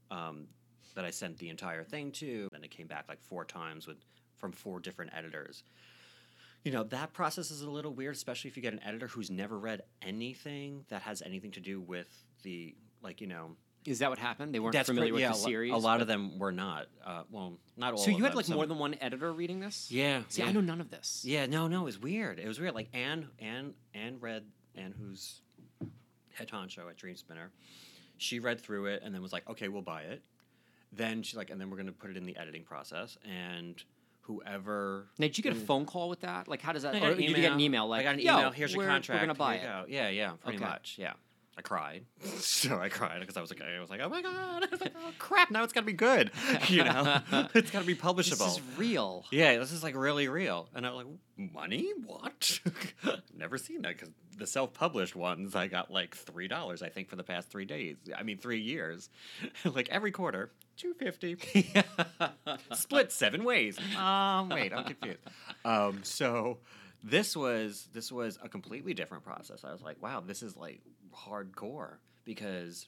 um, 0.09 0.47
that 0.95 1.05
I 1.05 1.09
sent 1.09 1.37
the 1.37 1.49
entire 1.49 1.83
thing 1.83 2.11
to. 2.13 2.47
Then 2.51 2.63
it 2.63 2.71
came 2.71 2.87
back 2.87 3.05
like 3.09 3.21
four 3.21 3.45
times 3.45 3.87
with 3.87 3.97
from 4.37 4.51
four 4.51 4.79
different 4.79 5.11
editors. 5.15 5.63
You 6.63 6.71
know 6.71 6.83
that 6.83 7.13
process 7.13 7.51
is 7.51 7.61
a 7.61 7.69
little 7.69 7.93
weird, 7.93 8.15
especially 8.15 8.49
if 8.49 8.55
you 8.57 8.63
get 8.63 8.73
an 8.73 8.83
editor 8.83 9.07
who's 9.07 9.29
never 9.29 9.59
read 9.59 9.81
anything 10.01 10.85
that 10.89 11.01
has 11.01 11.21
anything 11.21 11.51
to 11.51 11.59
do 11.59 11.81
with 11.81 12.07
the 12.43 12.75
like 13.01 13.19
you 13.21 13.27
know 13.27 13.55
Is 13.85 13.99
that 13.99 14.09
what 14.09 14.19
happened? 14.19 14.53
They 14.53 14.59
weren't 14.59 14.73
That's 14.73 14.87
familiar 14.89 15.11
pretty- 15.11 15.21
yeah, 15.23 15.29
with 15.31 15.37
the 15.39 15.43
series. 15.43 15.73
A 15.73 15.77
lot 15.77 15.95
but- 15.95 16.01
of 16.03 16.07
them 16.07 16.39
were 16.39 16.51
not. 16.51 16.87
Uh, 17.03 17.23
well, 17.29 17.57
not 17.77 17.93
all. 17.93 17.99
So 17.99 18.11
you 18.11 18.23
had 18.23 18.31
them, 18.31 18.37
like 18.37 18.45
some- 18.45 18.55
more 18.55 18.65
than 18.65 18.77
one 18.79 18.95
editor 19.01 19.31
reading 19.33 19.59
this? 19.59 19.91
Yeah. 19.91 20.23
See, 20.29 20.41
yeah. 20.41 20.49
I 20.49 20.51
know 20.51 20.61
none 20.61 20.79
of 20.81 20.89
this. 20.89 21.23
Yeah, 21.25 21.45
no, 21.45 21.67
no, 21.67 21.81
it 21.81 21.85
was 21.85 21.99
weird. 21.99 22.39
It 22.39 22.47
was 22.47 22.59
weird. 22.59 22.73
Like 22.75 22.89
Anne, 22.93 23.27
Anne, 23.39 23.73
Anne 23.93 24.17
read, 24.19 24.45
Anne, 24.75 24.93
who's 24.97 25.41
head 26.33 26.49
honcho 26.49 26.89
at 26.89 26.97
Dream 26.97 27.15
Spinner, 27.15 27.51
she 28.17 28.39
read 28.39 28.59
through 28.59 28.87
it 28.87 29.01
and 29.03 29.13
then 29.13 29.21
was 29.21 29.33
like, 29.33 29.47
"Okay, 29.49 29.67
we'll 29.67 29.81
buy 29.81 30.03
it." 30.03 30.23
Then 30.91 31.23
she's 31.23 31.35
like, 31.35 31.49
"And 31.49 31.59
then 31.59 31.69
we're 31.69 31.77
going 31.77 31.87
to 31.87 31.91
put 31.93 32.09
it 32.11 32.17
in 32.17 32.25
the 32.25 32.37
editing 32.37 32.63
process." 32.63 33.17
And 33.29 33.83
whoever 34.21 35.09
Now, 35.17 35.27
did 35.27 35.37
you 35.37 35.43
get 35.43 35.51
a 35.53 35.55
phone 35.59 35.85
call 35.85 36.07
with 36.09 36.21
that? 36.21 36.47
Like, 36.47 36.61
how 36.61 36.71
does 36.71 36.83
that? 36.83 36.95
Or 36.95 37.13
did 37.15 37.29
you 37.29 37.35
get 37.35 37.51
an 37.51 37.59
email 37.59 37.87
like, 37.87 38.01
I 38.01 38.03
got 38.03 38.13
an 38.15 38.19
"Yo, 38.21 38.33
email. 38.37 38.51
Here's 38.51 38.73
your 38.73 38.85
contract. 38.85 39.19
We're 39.21 39.27
gonna 39.27 39.37
buy 39.37 39.55
it." 39.55 39.63
go." 39.63 39.85
Yeah, 39.87 40.09
yeah, 40.09 40.31
pretty 40.43 40.57
Okay. 40.57 40.65
much. 40.65 40.95
Yeah. 40.97 41.13
I 41.57 41.61
cried. 41.61 42.05
so 42.37 42.79
I 42.79 42.89
cried 42.89 43.19
because 43.19 43.37
I 43.37 43.41
was 43.41 43.51
like, 43.51 43.61
I 43.61 43.79
was 43.79 43.89
like, 43.89 44.01
oh 44.03 44.09
my 44.09 44.21
god, 44.21 44.63
I 44.63 44.67
was 44.71 44.81
like, 44.81 44.93
oh 44.97 45.11
crap, 45.19 45.51
now 45.51 45.63
it's 45.63 45.73
gotta 45.73 45.85
be 45.85 45.93
good. 45.93 46.31
You 46.67 46.83
know, 46.85 47.21
it's 47.53 47.71
gotta 47.71 47.85
be 47.85 47.95
publishable. 47.95 48.39
This 48.39 48.57
is 48.57 48.61
real. 48.77 49.25
Yeah, 49.31 49.57
this 49.57 49.71
is 49.71 49.83
like 49.83 49.95
really 49.95 50.27
real. 50.27 50.69
And 50.73 50.87
I'm 50.87 50.95
like, 50.95 51.05
money? 51.37 51.91
What? 52.05 52.59
Never 53.37 53.57
seen 53.57 53.81
that 53.83 53.97
because 53.97 54.09
the 54.37 54.47
self 54.47 54.73
published 54.73 55.15
ones, 55.15 55.55
I 55.55 55.67
got 55.67 55.91
like 55.91 56.15
$3, 56.17 56.81
I 56.81 56.89
think, 56.89 57.09
for 57.09 57.15
the 57.15 57.23
past 57.23 57.49
three 57.49 57.65
days. 57.65 57.97
I 58.17 58.23
mean, 58.23 58.37
three 58.37 58.61
years. 58.61 59.09
like 59.65 59.89
every 59.89 60.11
quarter, 60.11 60.51
250 60.77 61.83
Split 62.73 63.11
seven 63.11 63.43
ways. 63.43 63.77
Um, 63.97 64.49
wait, 64.49 64.73
I'm 64.73 64.85
confused. 64.85 65.19
Um, 65.65 65.99
so 66.03 66.57
this 67.03 67.35
was 67.35 67.87
this 67.93 68.11
was 68.11 68.39
a 68.41 68.49
completely 68.49 68.93
different 68.93 69.23
process. 69.23 69.63
I 69.63 69.71
was 69.71 69.81
like, 69.81 70.01
wow, 70.01 70.21
this 70.21 70.41
is 70.41 70.55
like 70.55 70.81
hardcore 71.13 71.97
because 72.23 72.87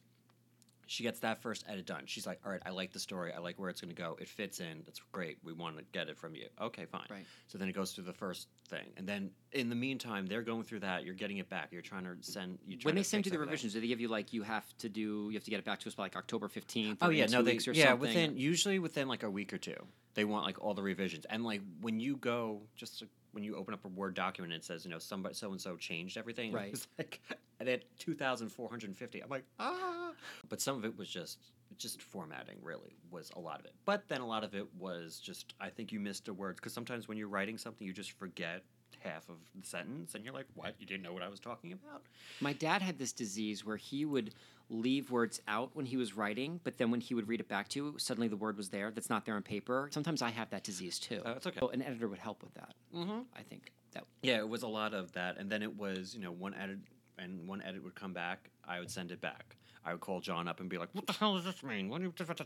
she 0.87 1.03
gets 1.03 1.19
that 1.21 1.41
first 1.41 1.63
edit 1.67 1.85
done. 1.85 2.03
She's 2.05 2.27
like, 2.27 2.39
all 2.45 2.51
right, 2.51 2.61
I 2.65 2.69
like 2.69 2.91
the 2.91 2.99
story. 2.99 3.33
I 3.33 3.39
like 3.39 3.59
where 3.59 3.69
it's 3.69 3.81
going 3.81 3.93
to 3.93 4.01
go. 4.01 4.17
It 4.19 4.27
fits 4.27 4.59
in. 4.59 4.83
That's 4.85 5.01
great. 5.11 5.37
We 5.43 5.53
want 5.53 5.77
to 5.77 5.83
get 5.91 6.09
it 6.09 6.17
from 6.17 6.35
you. 6.35 6.47
Okay, 6.61 6.85
fine. 6.85 7.07
Right. 7.09 7.25
So 7.47 7.57
then 7.57 7.67
it 7.67 7.73
goes 7.73 7.91
through 7.91 8.05
the 8.05 8.13
first 8.13 8.47
thing, 8.67 8.85
and 8.97 9.07
then 9.07 9.31
in 9.51 9.69
the 9.69 9.75
meantime, 9.75 10.25
they're 10.25 10.41
going 10.41 10.63
through 10.63 10.81
that. 10.81 11.03
You're 11.05 11.15
getting 11.15 11.37
it 11.37 11.49
back. 11.49 11.69
You're 11.71 11.81
trying 11.81 12.03
to 12.03 12.15
send. 12.21 12.59
You're 12.67 12.79
When 12.83 12.95
they 12.95 13.03
send 13.03 13.25
you 13.25 13.31
the 13.31 13.39
revisions, 13.39 13.73
do 13.73 13.81
they 13.81 13.87
give 13.87 13.99
you 13.99 14.07
like 14.07 14.33
you 14.33 14.43
have 14.43 14.65
to 14.79 14.89
do? 14.89 15.27
You 15.29 15.33
have 15.33 15.43
to 15.43 15.51
get 15.51 15.59
it 15.59 15.65
back 15.65 15.79
to 15.81 15.89
us 15.89 15.95
by 15.95 16.03
like 16.03 16.15
October 16.15 16.47
fifteenth. 16.47 16.99
Oh 17.01 17.09
yeah, 17.09 17.25
no, 17.25 17.41
they 17.41 17.53
yeah 17.53 17.89
something? 17.89 17.99
within 17.99 18.37
usually 18.37 18.79
within 18.79 19.07
like 19.07 19.23
a 19.23 19.29
week 19.29 19.53
or 19.53 19.57
two, 19.57 19.77
they 20.13 20.25
want 20.25 20.45
like 20.45 20.61
all 20.63 20.73
the 20.73 20.83
revisions. 20.83 21.25
And 21.29 21.43
like 21.43 21.61
when 21.81 21.99
you 21.99 22.17
go 22.17 22.61
just 22.75 23.01
like, 23.01 23.11
when 23.31 23.43
you 23.43 23.55
open 23.55 23.73
up 23.73 23.83
a 23.85 23.87
Word 23.89 24.15
document, 24.15 24.53
and 24.53 24.61
it 24.61 24.65
says 24.65 24.85
you 24.85 24.91
know 24.91 24.99
somebody 24.99 25.35
so 25.35 25.51
and 25.51 25.61
so 25.61 25.75
changed 25.75 26.17
everything. 26.17 26.51
Right. 26.55 26.67
It 26.67 26.71
was 26.71 26.87
like 26.97 27.21
and 27.67 27.73
at 27.73 27.99
two 27.99 28.13
thousand 28.13 28.49
four 28.49 28.69
hundred 28.69 28.87
and 28.87 28.97
fifty. 28.97 29.21
I'm 29.21 29.29
like 29.29 29.45
ah, 29.59 30.11
but 30.49 30.61
some 30.61 30.77
of 30.77 30.85
it 30.85 30.97
was 30.97 31.07
just 31.09 31.39
just 31.77 32.01
formatting. 32.01 32.57
Really 32.61 32.95
was 33.11 33.31
a 33.35 33.39
lot 33.39 33.59
of 33.59 33.65
it. 33.65 33.73
But 33.85 34.03
then 34.07 34.21
a 34.21 34.27
lot 34.27 34.43
of 34.43 34.53
it 34.53 34.67
was 34.77 35.19
just 35.19 35.53
I 35.59 35.69
think 35.69 35.91
you 35.91 35.99
missed 35.99 36.27
a 36.27 36.33
word 36.33 36.57
because 36.57 36.73
sometimes 36.73 37.07
when 37.07 37.17
you're 37.17 37.27
writing 37.27 37.57
something, 37.57 37.85
you 37.85 37.93
just 37.93 38.11
forget 38.11 38.63
half 38.99 39.27
of 39.29 39.35
the 39.53 39.67
sentence 39.67 40.15
and 40.15 40.23
you're 40.23 40.33
like 40.33 40.47
what 40.55 40.73
you 40.79 40.85
didn't 40.85 41.03
know 41.03 41.13
what 41.13 41.21
i 41.21 41.27
was 41.27 41.39
talking 41.39 41.71
about 41.73 42.01
My 42.39 42.53
dad 42.53 42.81
had 42.81 42.97
this 42.97 43.11
disease 43.11 43.63
where 43.63 43.77
he 43.77 44.03
would 44.03 44.33
leave 44.69 45.11
words 45.11 45.39
out 45.47 45.69
when 45.73 45.85
he 45.85 45.95
was 45.95 46.15
writing, 46.17 46.59
but 46.63 46.77
then 46.79 46.89
when 46.89 46.99
he 46.99 47.13
would 47.13 47.27
read 47.27 47.39
it 47.39 47.47
back 47.47 47.67
to 47.69 47.79
you, 47.79 47.95
suddenly 47.99 48.27
the 48.27 48.37
word 48.37 48.57
was 48.57 48.69
there 48.69 48.89
that's 48.91 49.09
not 49.09 49.25
there 49.25 49.35
on 49.35 49.43
paper. 49.43 49.89
Sometimes 49.91 50.21
I 50.23 50.29
have 50.31 50.49
that 50.49 50.63
disease 50.63 50.97
too. 50.97 51.21
Oh, 51.23 51.31
it's 51.33 51.45
okay. 51.45 51.59
So 51.59 51.69
an 51.69 51.83
editor 51.83 52.07
would 52.07 52.17
help 52.19 52.41
with 52.41 52.53
that. 52.55 52.73
mm-hmm. 52.95 53.19
I 53.37 53.43
think 53.43 53.71
that 53.91 54.05
Yeah, 54.23 54.37
it 54.37 54.49
was 54.49 54.63
a 54.63 54.67
lot 54.67 54.93
of 54.95 55.11
that, 55.13 55.37
and 55.37 55.51
then 55.51 55.61
it 55.61 55.75
was 55.77 56.15
you 56.15 56.21
know 56.21 56.31
one 56.31 56.53
edit, 56.55 56.79
and 57.17 57.47
one 57.47 57.61
edit 57.61 57.83
would 57.83 57.95
come 57.95 58.13
back. 58.13 58.49
I 58.67 58.79
would 58.79 58.91
send 58.91 59.11
it 59.11 59.21
back. 59.21 59.55
I 59.85 59.91
would 59.91 60.01
call 60.01 60.19
John 60.19 60.47
up 60.47 60.59
and 60.59 60.67
be 60.67 60.79
like, 60.79 60.89
"What 60.93 61.05
the 61.05 61.13
hell 61.13 61.35
does 61.35 61.45
this 61.45 61.61
mean? 61.61 61.89
What 61.89 61.99
do 61.99 62.05
you, 62.05 62.13
what 62.17 62.37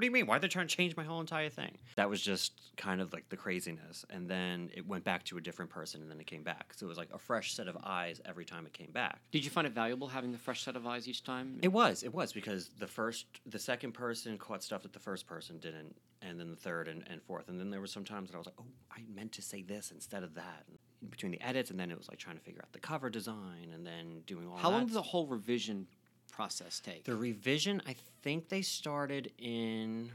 do 0.00 0.04
you 0.04 0.10
mean? 0.10 0.26
Why 0.26 0.36
are 0.36 0.40
they 0.40 0.48
trying 0.48 0.66
to 0.66 0.76
change 0.76 0.96
my 0.96 1.04
whole 1.04 1.20
entire 1.20 1.48
thing?" 1.48 1.78
That 1.94 2.10
was 2.10 2.20
just 2.20 2.52
kind 2.76 3.00
of 3.00 3.12
like 3.12 3.28
the 3.28 3.36
craziness, 3.36 4.04
and 4.10 4.28
then 4.28 4.70
it 4.74 4.86
went 4.86 5.04
back 5.04 5.24
to 5.26 5.38
a 5.38 5.40
different 5.40 5.70
person, 5.70 6.02
and 6.02 6.10
then 6.10 6.18
it 6.18 6.26
came 6.26 6.42
back. 6.42 6.74
So 6.74 6.86
it 6.86 6.88
was 6.88 6.98
like 6.98 7.10
a 7.14 7.18
fresh 7.18 7.54
set 7.54 7.68
of 7.68 7.76
eyes 7.84 8.20
every 8.24 8.44
time 8.44 8.66
it 8.66 8.72
came 8.72 8.90
back. 8.90 9.20
Did 9.30 9.44
you 9.44 9.50
find 9.50 9.66
it 9.66 9.72
valuable 9.72 10.08
having 10.08 10.32
the 10.32 10.38
fresh 10.38 10.64
set 10.64 10.74
of 10.74 10.86
eyes 10.86 11.06
each 11.06 11.22
time? 11.22 11.60
It 11.62 11.68
was, 11.68 12.02
it 12.02 12.12
was 12.12 12.32
because 12.32 12.70
the 12.80 12.88
first, 12.88 13.26
the 13.46 13.60
second 13.60 13.92
person 13.92 14.36
caught 14.36 14.64
stuff 14.64 14.82
that 14.82 14.92
the 14.92 14.98
first 14.98 15.28
person 15.28 15.58
didn't, 15.60 15.94
and 16.20 16.40
then 16.40 16.50
the 16.50 16.56
third 16.56 16.88
and, 16.88 17.04
and 17.08 17.22
fourth, 17.22 17.48
and 17.48 17.60
then 17.60 17.70
there 17.70 17.80
were 17.80 17.86
some 17.86 18.04
times 18.04 18.30
that 18.30 18.34
I 18.34 18.38
was 18.38 18.46
like, 18.46 18.56
oh, 18.58 18.66
I 18.90 19.02
meant 19.14 19.32
to 19.32 19.42
say 19.42 19.62
this 19.62 19.92
instead 19.92 20.24
of 20.24 20.34
that. 20.34 20.64
And 20.68 20.78
between 21.10 21.32
the 21.32 21.40
edits, 21.40 21.70
and 21.70 21.78
then 21.78 21.90
it 21.90 21.98
was 21.98 22.08
like 22.08 22.18
trying 22.18 22.36
to 22.36 22.42
figure 22.42 22.60
out 22.62 22.72
the 22.72 22.80
cover 22.80 23.10
design, 23.10 23.70
and 23.72 23.86
then 23.86 24.22
doing 24.26 24.48
all. 24.48 24.56
How 24.56 24.70
long 24.70 24.80
that 24.80 24.86
did 24.86 24.94
the 24.94 25.02
whole 25.02 25.26
revision 25.26 25.86
process 26.30 26.80
take? 26.80 27.04
The 27.04 27.14
revision, 27.14 27.80
I 27.86 27.94
think 28.22 28.48
they 28.48 28.62
started 28.62 29.32
in, 29.38 30.10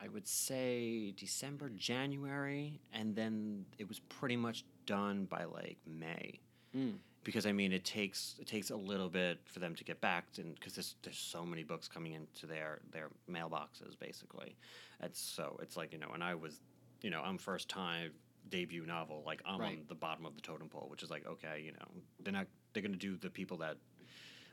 I 0.00 0.08
would 0.08 0.26
say 0.26 1.12
December, 1.16 1.70
January, 1.70 2.80
and 2.92 3.14
then 3.14 3.66
it 3.78 3.88
was 3.88 4.00
pretty 4.00 4.36
much 4.36 4.64
done 4.86 5.26
by 5.26 5.44
like 5.44 5.78
May. 5.86 6.40
Mm. 6.76 6.94
Because 7.24 7.44
I 7.44 7.52
mean, 7.52 7.72
it 7.72 7.84
takes 7.84 8.36
it 8.38 8.46
takes 8.46 8.70
a 8.70 8.76
little 8.76 9.08
bit 9.08 9.38
for 9.44 9.58
them 9.58 9.74
to 9.74 9.84
get 9.84 10.00
back, 10.00 10.24
and 10.38 10.54
because 10.54 10.74
there's, 10.74 10.94
there's 11.02 11.18
so 11.18 11.44
many 11.44 11.62
books 11.62 11.86
coming 11.88 12.12
into 12.12 12.46
their 12.46 12.78
their 12.90 13.08
mailboxes, 13.30 13.98
basically. 13.98 14.56
It's 15.02 15.20
so 15.20 15.58
it's 15.60 15.76
like 15.76 15.92
you 15.92 15.98
know, 15.98 16.10
and 16.14 16.24
I 16.24 16.34
was, 16.34 16.60
you 17.02 17.10
know, 17.10 17.20
I'm 17.20 17.36
first 17.36 17.68
time 17.68 18.12
debut 18.50 18.84
novel, 18.86 19.22
like 19.26 19.42
I'm 19.46 19.60
on 19.60 19.78
the 19.88 19.94
bottom 19.94 20.26
of 20.26 20.34
the 20.34 20.40
totem 20.40 20.68
pole, 20.68 20.86
which 20.90 21.02
is 21.02 21.10
like 21.10 21.26
okay, 21.26 21.62
you 21.64 21.72
know, 21.72 21.88
they're 22.22 22.32
not 22.32 22.46
they're 22.72 22.82
gonna 22.82 22.96
do 22.96 23.16
the 23.16 23.30
people 23.30 23.58
that 23.58 23.76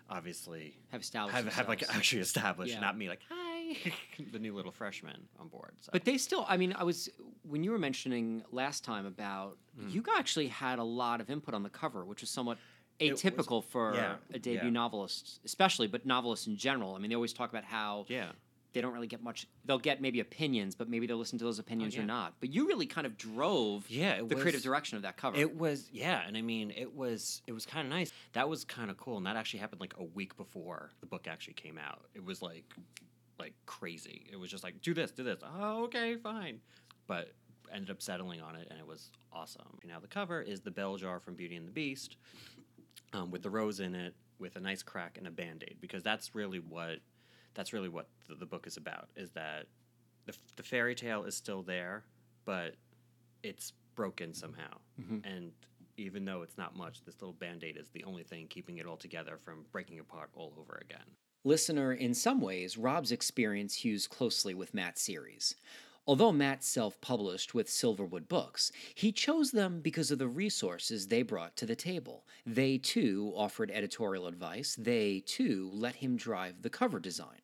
obviously 0.10 0.78
have 0.92 1.02
established 1.02 1.36
have, 1.36 1.52
have 1.54 1.68
like 1.68 1.84
actually 1.90 2.22
established, 2.22 2.74
Yeah. 2.74 2.80
not 2.80 2.98
me 2.98 3.10
like 3.10 3.22
hi, 3.28 3.76
the 4.32 4.40
new 4.40 4.54
little 4.54 4.72
freshman 4.72 5.28
on 5.40 5.48
board. 5.48 5.72
So. 5.82 5.90
But 5.92 6.06
they 6.06 6.18
still, 6.18 6.46
I 6.48 6.58
mean, 6.58 6.74
I 6.78 6.84
was, 6.84 7.10
when 7.42 7.64
you 7.64 7.72
were 7.72 7.80
mentioning 7.80 8.44
last 8.52 8.84
time 8.84 9.06
about, 9.06 9.58
Mm. 9.78 9.92
you 9.94 10.04
actually 10.18 10.48
had 10.48 10.80
a 10.80 10.84
lot 10.86 11.20
of 11.20 11.30
input 11.30 11.54
on 11.54 11.62
the 11.62 11.70
cover, 11.70 12.06
which 12.06 12.22
was 12.22 12.30
somewhat 12.30 12.58
It 12.98 13.12
was- 13.12 13.22
atypical 13.24 13.62
for 13.62 13.94
yeah, 13.94 14.16
a 14.34 14.40
debut 14.40 14.66
yeah. 14.66 14.70
novelist, 14.70 15.42
especially, 15.44 15.88
but 15.88 16.06
novelists 16.06 16.48
in 16.48 16.56
general. 16.56 16.96
I 16.96 17.00
mean, 17.00 17.10
they 17.10 17.16
always 17.16 17.34
talk 17.34 17.50
about 17.50 17.66
how 17.66 18.06
yeah, 18.08 18.32
they 18.76 18.82
don't 18.82 18.94
really 18.94 19.08
get 19.08 19.24
much, 19.24 19.48
they'll 19.64 19.80
get 19.80 20.02
maybe 20.02 20.20
opinions, 20.20 20.76
but 20.76 20.88
maybe 20.90 21.08
they'll 21.08 21.18
listen 21.18 21.40
to 21.40 21.46
those 21.46 21.58
opinions 21.60 21.96
or 21.96 22.00
Oh, 22.00 22.02
yeah. 22.02 22.08
not. 22.08 22.34
But 22.40 22.50
you 22.54 22.68
really 22.68 22.86
kind 22.86 23.08
of 23.08 23.18
drove 23.18 23.90
yeah, 23.90 24.22
the 24.22 24.36
creative 24.36 24.62
direction 24.62 24.98
of 24.98 25.04
that 25.04 25.18
cover. 25.18 25.38
It 25.38 25.58
was 25.58 25.90
yeah, 25.92 26.22
and 26.28 26.38
I 26.38 26.42
mean 26.42 26.72
it 26.76 26.94
was 26.94 27.42
it 27.48 27.54
was 27.54 27.66
kind 27.66 27.88
of 27.88 27.92
nice. 27.92 28.12
That 28.34 28.48
was 28.50 28.64
kind 28.66 28.92
of 28.92 28.98
cool, 28.98 29.18
and 29.18 29.26
that 29.26 29.36
actually 29.38 29.62
happened 29.62 29.82
like 29.82 29.96
a 29.98 30.04
week 30.04 30.38
before 30.38 30.92
the 31.00 31.08
book 31.08 31.26
actually 31.28 31.54
came 31.56 31.78
out. 31.78 32.06
It 32.14 32.24
was 32.24 32.42
like 32.42 32.66
like 33.40 33.54
crazy. 33.66 34.28
It 34.32 34.36
was 34.38 34.52
just 34.52 34.64
like 34.64 34.82
do 34.82 34.94
this, 34.94 35.12
do 35.12 35.24
this. 35.24 35.40
Oh, 35.60 35.86
okay, 35.86 36.18
fine. 36.18 36.60
But 37.08 37.34
ended 37.74 37.90
up 37.90 38.02
settling 38.02 38.42
on 38.42 38.56
it, 38.56 38.68
and 38.70 38.80
it 38.80 38.86
was 38.86 39.10
awesome. 39.34 39.80
Now 39.88 40.00
the 40.00 40.08
cover 40.08 40.42
is 40.42 40.62
the 40.62 40.72
bell 40.72 40.98
jar 40.98 41.20
from 41.20 41.36
Beauty 41.36 41.56
and 41.56 41.68
the 41.68 41.72
Beast, 41.72 42.18
um, 43.14 43.32
with 43.32 43.42
the 43.42 43.50
rose 43.50 43.80
in 43.80 43.96
it, 43.96 44.14
with 44.38 44.56
a 44.58 44.60
nice 44.60 44.84
crack 44.84 45.18
and 45.18 45.28
a 45.28 45.32
band 45.32 45.64
aid, 45.66 45.78
because 45.80 46.04
that's 46.04 46.36
really 46.36 46.60
what 46.60 47.00
that's 47.56 47.74
really 47.74 47.90
what 47.90 48.08
the, 48.28 48.36
the 48.36 48.46
book 48.46 48.68
is 48.68 48.78
about. 48.78 49.10
Is 49.16 49.32
that 49.32 49.66
the 50.26 50.34
the 50.56 50.64
fairy 50.64 50.96
tale 50.96 51.24
is 51.24 51.36
still 51.36 51.64
there, 51.64 52.04
but 52.46 52.76
it's 53.44 53.74
broken 53.96 54.34
somehow. 54.34 54.78
Mhm. 55.02 55.26
And 55.26 55.52
even 55.98 56.26
though 56.26 56.42
it's 56.42 56.58
not 56.58 56.76
much, 56.76 57.04
this 57.04 57.22
little 57.22 57.34
band 57.34 57.64
aid 57.64 57.78
is 57.78 57.90
the 57.90 58.04
only 58.04 58.24
thing 58.24 58.48
keeping 58.48 58.78
it 58.78 58.86
all 58.86 58.98
together 58.98 59.38
from 59.38 59.66
breaking 59.72 60.00
apart 60.00 60.30
all 60.36 60.54
over 60.60 60.78
again. 60.82 61.06
Listener, 61.46 61.94
in 61.94 62.14
some 62.14 62.42
ways, 62.42 62.78
Rob's 62.78 63.12
experience 63.12 63.76
hews 63.76 64.08
closely 64.08 64.54
with 64.54 64.74
Matt's 64.74 65.02
series. 65.02 65.56
Although 66.08 66.32
Matt 66.32 66.64
self 66.64 67.00
published 67.02 67.54
with 67.56 67.68
Silverwood 67.68 68.28
Books, 68.28 68.72
he 68.94 69.12
chose 69.12 69.52
them 69.52 69.82
because 69.82 70.12
of 70.12 70.20
the 70.20 70.28
resources 70.28 71.08
they 71.08 71.24
brought 71.24 71.56
to 71.58 71.66
the 71.66 71.76
table. 71.76 72.28
They 72.46 72.78
too 72.78 73.34
offered 73.36 73.72
editorial 73.72 74.28
advice, 74.28 74.76
they 74.78 75.22
too 75.26 75.70
let 75.74 75.96
him 75.96 76.16
drive 76.16 76.62
the 76.62 76.70
cover 76.70 77.00
design. 77.00 77.42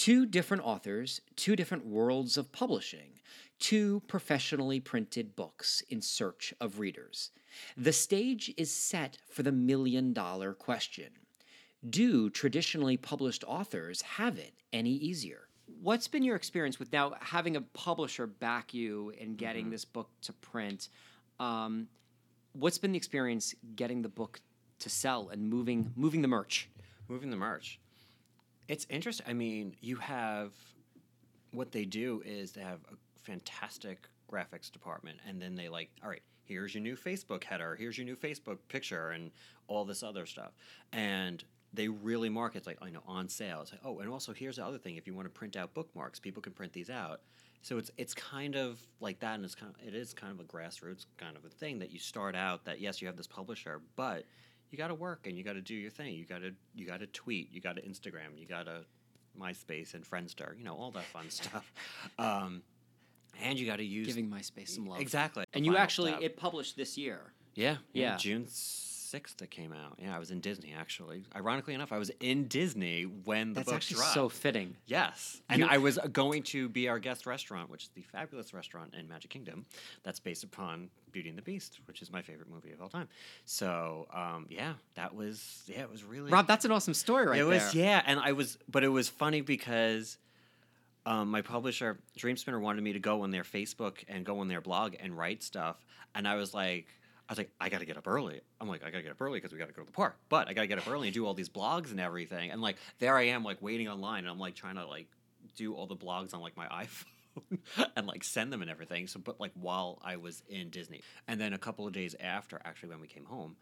Two 0.00 0.24
different 0.24 0.64
authors, 0.64 1.20
two 1.36 1.54
different 1.54 1.84
worlds 1.84 2.38
of 2.38 2.52
publishing, 2.52 3.20
two 3.58 4.00
professionally 4.08 4.80
printed 4.80 5.36
books 5.36 5.82
in 5.90 6.00
search 6.00 6.54
of 6.58 6.78
readers. 6.78 7.32
The 7.76 7.92
stage 7.92 8.50
is 8.56 8.74
set 8.74 9.18
for 9.30 9.42
the 9.42 9.52
million 9.52 10.14
dollar 10.14 10.54
question 10.54 11.10
do 11.90 12.30
traditionally 12.30 12.96
published 12.96 13.44
authors 13.46 14.00
have 14.00 14.38
it 14.38 14.54
any 14.72 14.92
easier? 14.92 15.48
What's 15.82 16.08
been 16.08 16.22
your 16.22 16.34
experience 16.34 16.78
with 16.78 16.90
now 16.94 17.12
having 17.20 17.56
a 17.56 17.60
publisher 17.60 18.26
back 18.26 18.72
you 18.72 19.12
and 19.20 19.36
getting 19.36 19.68
this 19.68 19.84
book 19.84 20.08
to 20.22 20.32
print? 20.32 20.88
Um, 21.38 21.88
what's 22.54 22.78
been 22.78 22.92
the 22.92 22.96
experience 22.96 23.54
getting 23.76 24.00
the 24.00 24.08
book 24.08 24.40
to 24.78 24.88
sell 24.88 25.28
and 25.28 25.50
moving 25.50 25.92
moving 25.94 26.22
the 26.22 26.28
merch? 26.28 26.70
Moving 27.06 27.28
the 27.28 27.36
merch. 27.36 27.78
It's 28.70 28.86
interesting. 28.88 29.26
I 29.28 29.32
mean, 29.32 29.74
you 29.80 29.96
have 29.96 30.52
what 31.50 31.72
they 31.72 31.84
do 31.84 32.22
is 32.24 32.52
they 32.52 32.60
have 32.60 32.78
a 32.92 32.94
fantastic 33.20 34.08
graphics 34.30 34.70
department, 34.70 35.18
and 35.26 35.42
then 35.42 35.56
they 35.56 35.68
like, 35.68 35.90
all 36.04 36.08
right, 36.08 36.22
here's 36.44 36.72
your 36.72 36.80
new 36.80 36.94
Facebook 36.94 37.42
header, 37.42 37.74
here's 37.74 37.98
your 37.98 38.04
new 38.04 38.14
Facebook 38.14 38.58
picture, 38.68 39.10
and 39.10 39.32
all 39.66 39.84
this 39.84 40.04
other 40.04 40.24
stuff. 40.24 40.52
And 40.92 41.42
they 41.72 41.88
really 41.88 42.28
market 42.28 42.58
it's 42.58 42.68
like 42.68 42.78
I 42.80 42.90
know 42.90 43.02
on 43.08 43.28
sale. 43.28 43.60
It's 43.62 43.72
like 43.72 43.80
oh, 43.84 43.98
and 43.98 44.08
also 44.08 44.32
here's 44.32 44.54
the 44.54 44.64
other 44.64 44.78
thing: 44.78 44.94
if 44.94 45.04
you 45.04 45.14
want 45.14 45.26
to 45.26 45.36
print 45.36 45.56
out 45.56 45.74
bookmarks, 45.74 46.20
people 46.20 46.40
can 46.40 46.52
print 46.52 46.72
these 46.72 46.90
out. 46.90 47.22
So 47.62 47.76
it's 47.76 47.90
it's 47.96 48.14
kind 48.14 48.54
of 48.54 48.78
like 49.00 49.18
that, 49.18 49.34
and 49.34 49.44
it's 49.44 49.56
kind 49.56 49.74
of, 49.74 49.84
it 49.84 49.96
is 49.96 50.14
kind 50.14 50.32
of 50.32 50.38
a 50.38 50.44
grassroots 50.44 51.06
kind 51.16 51.36
of 51.36 51.44
a 51.44 51.48
thing 51.48 51.80
that 51.80 51.90
you 51.90 51.98
start 51.98 52.36
out 52.36 52.64
that 52.66 52.80
yes, 52.80 53.02
you 53.02 53.08
have 53.08 53.16
this 53.16 53.26
publisher, 53.26 53.80
but 53.96 54.26
you 54.70 54.78
got 54.78 54.88
to 54.88 54.94
work 54.94 55.26
and 55.26 55.36
you 55.36 55.44
got 55.44 55.54
to 55.54 55.60
do 55.60 55.74
your 55.74 55.90
thing. 55.90 56.14
You 56.14 56.24
got 56.24 56.40
to 56.42 56.52
you 56.74 56.86
got 56.86 57.00
to 57.00 57.06
tweet, 57.06 57.52
you 57.52 57.60
got 57.60 57.76
to 57.76 57.82
Instagram, 57.82 58.36
you 58.36 58.46
got 58.46 58.66
to 58.66 58.84
MySpace 59.40 59.94
and 59.94 60.08
Friendster, 60.08 60.56
you 60.56 60.64
know 60.64 60.74
all 60.76 60.90
that 60.92 61.04
fun 61.04 61.30
stuff. 61.30 61.72
Um, 62.18 62.62
and 63.42 63.58
you 63.58 63.64
got 63.66 63.76
to 63.76 63.84
use 63.84 64.06
Giving 64.06 64.28
MySpace 64.28 64.70
some 64.70 64.86
love. 64.86 65.00
exactly. 65.00 65.44
And 65.54 65.64
you 65.64 65.76
actually, 65.76 66.10
step. 66.10 66.22
it 66.22 66.36
published 66.36 66.76
this 66.76 66.98
year. 66.98 67.32
Yeah, 67.54 67.76
yeah. 67.92 68.12
Yeah. 68.12 68.16
June 68.16 68.46
sixth 69.10 69.42
it 69.42 69.50
came 69.50 69.72
out. 69.72 69.98
Yeah, 70.00 70.14
I 70.14 70.18
was 70.18 70.30
in 70.30 70.40
Disney 70.40 70.72
actually. 70.78 71.24
Ironically 71.34 71.74
enough, 71.74 71.92
I 71.92 71.98
was 71.98 72.10
in 72.20 72.46
Disney 72.48 73.02
when 73.02 73.48
the 73.50 73.54
That's 73.60 73.66
book 73.66 73.74
actually 73.76 73.96
dropped. 73.96 74.14
so 74.14 74.28
fitting. 74.28 74.76
Yes, 74.86 75.42
and 75.48 75.60
You- 75.60 75.66
I 75.68 75.78
was 75.78 75.98
going 76.12 76.42
to 76.44 76.68
be 76.68 76.88
our 76.88 76.98
guest 76.98 77.26
restaurant, 77.26 77.68
which 77.70 77.84
is 77.84 77.88
the 77.94 78.02
fabulous 78.02 78.54
restaurant 78.54 78.94
in 78.94 79.08
Magic 79.08 79.30
Kingdom, 79.30 79.66
that's 80.04 80.20
based 80.20 80.44
upon 80.44 80.90
Beauty 81.12 81.28
and 81.28 81.36
the 81.36 81.42
Beast, 81.42 81.80
which 81.86 82.02
is 82.02 82.12
my 82.12 82.22
favorite 82.22 82.48
movie 82.48 82.70
of 82.72 82.80
all 82.80 82.88
time. 82.88 83.08
So, 83.44 84.06
um, 84.14 84.46
yeah, 84.48 84.74
that 84.94 85.14
was 85.14 85.64
yeah, 85.66 85.80
it 85.80 85.90
was 85.90 86.04
really 86.04 86.30
Rob, 86.30 86.46
that's 86.46 86.64
an 86.64 86.70
awesome 86.70 86.94
story 86.94 87.26
right 87.26 87.40
it 87.40 87.44
was 87.44 87.72
there. 87.72 87.82
yeah, 87.84 88.02
and 88.06 88.20
I 88.20 88.32
was, 88.32 88.58
but 88.68 88.84
it 88.84 88.88
was 88.88 89.08
funny 89.08 89.40
because 89.40 90.18
um, 91.06 91.30
my 91.30 91.42
publisher 91.42 91.98
Dreamspinner 92.18 92.60
wanted 92.60 92.82
me 92.84 92.92
to 92.92 93.00
go 93.00 93.22
on 93.22 93.30
their 93.30 93.42
Facebook 93.42 94.04
and 94.08 94.24
go 94.24 94.38
on 94.40 94.48
their 94.48 94.60
blog 94.60 94.94
and 95.00 95.16
write 95.16 95.42
stuff, 95.42 95.84
and 96.14 96.28
I 96.28 96.36
was 96.36 96.54
like, 96.54 96.86
I 97.30 97.32
was 97.32 97.38
like, 97.38 97.52
I 97.60 97.68
got 97.68 97.78
to 97.78 97.86
get 97.86 97.96
up 97.96 98.08
early. 98.08 98.40
I'm 98.60 98.66
like, 98.66 98.82
I 98.82 98.90
got 98.90 98.96
to 98.96 99.02
get 99.04 99.12
up 99.12 99.20
early 99.22 99.38
because 99.38 99.52
we 99.52 99.58
got 99.60 99.68
to 99.68 99.72
go 99.72 99.82
to 99.82 99.86
the 99.86 99.92
park, 99.92 100.16
but 100.28 100.48
I 100.48 100.52
got 100.52 100.62
to 100.62 100.66
get 100.66 100.78
up 100.78 100.88
early 100.88 101.06
and 101.06 101.14
do 101.14 101.24
all 101.26 101.32
these 101.32 101.48
blogs 101.48 101.92
and 101.92 102.00
everything, 102.00 102.50
and 102.50 102.60
like 102.60 102.76
there 102.98 103.16
I 103.16 103.26
am 103.26 103.44
like 103.44 103.62
waiting 103.62 103.88
online, 103.88 104.24
and 104.24 104.28
I'm 104.28 104.40
like 104.40 104.56
trying 104.56 104.74
to 104.74 104.84
like 104.84 105.06
do 105.54 105.74
all 105.74 105.86
the 105.86 105.94
blogs 105.94 106.34
on 106.34 106.40
like 106.40 106.56
my 106.56 106.66
iPhone. 106.84 107.04
and 107.94 108.08
like 108.08 108.24
send 108.24 108.52
them 108.52 108.62
and 108.62 108.70
everything. 108.70 109.06
So, 109.06 109.20
but 109.20 109.38
like 109.38 109.52
while 109.54 110.00
I 110.02 110.16
was 110.16 110.42
in 110.48 110.70
Disney, 110.70 111.02
and 111.28 111.40
then 111.40 111.52
a 111.52 111.58
couple 111.58 111.86
of 111.86 111.92
days 111.92 112.16
after, 112.18 112.60
actually, 112.64 112.88
when 112.88 113.00
we 113.00 113.06
came 113.06 113.24
home, 113.26 113.54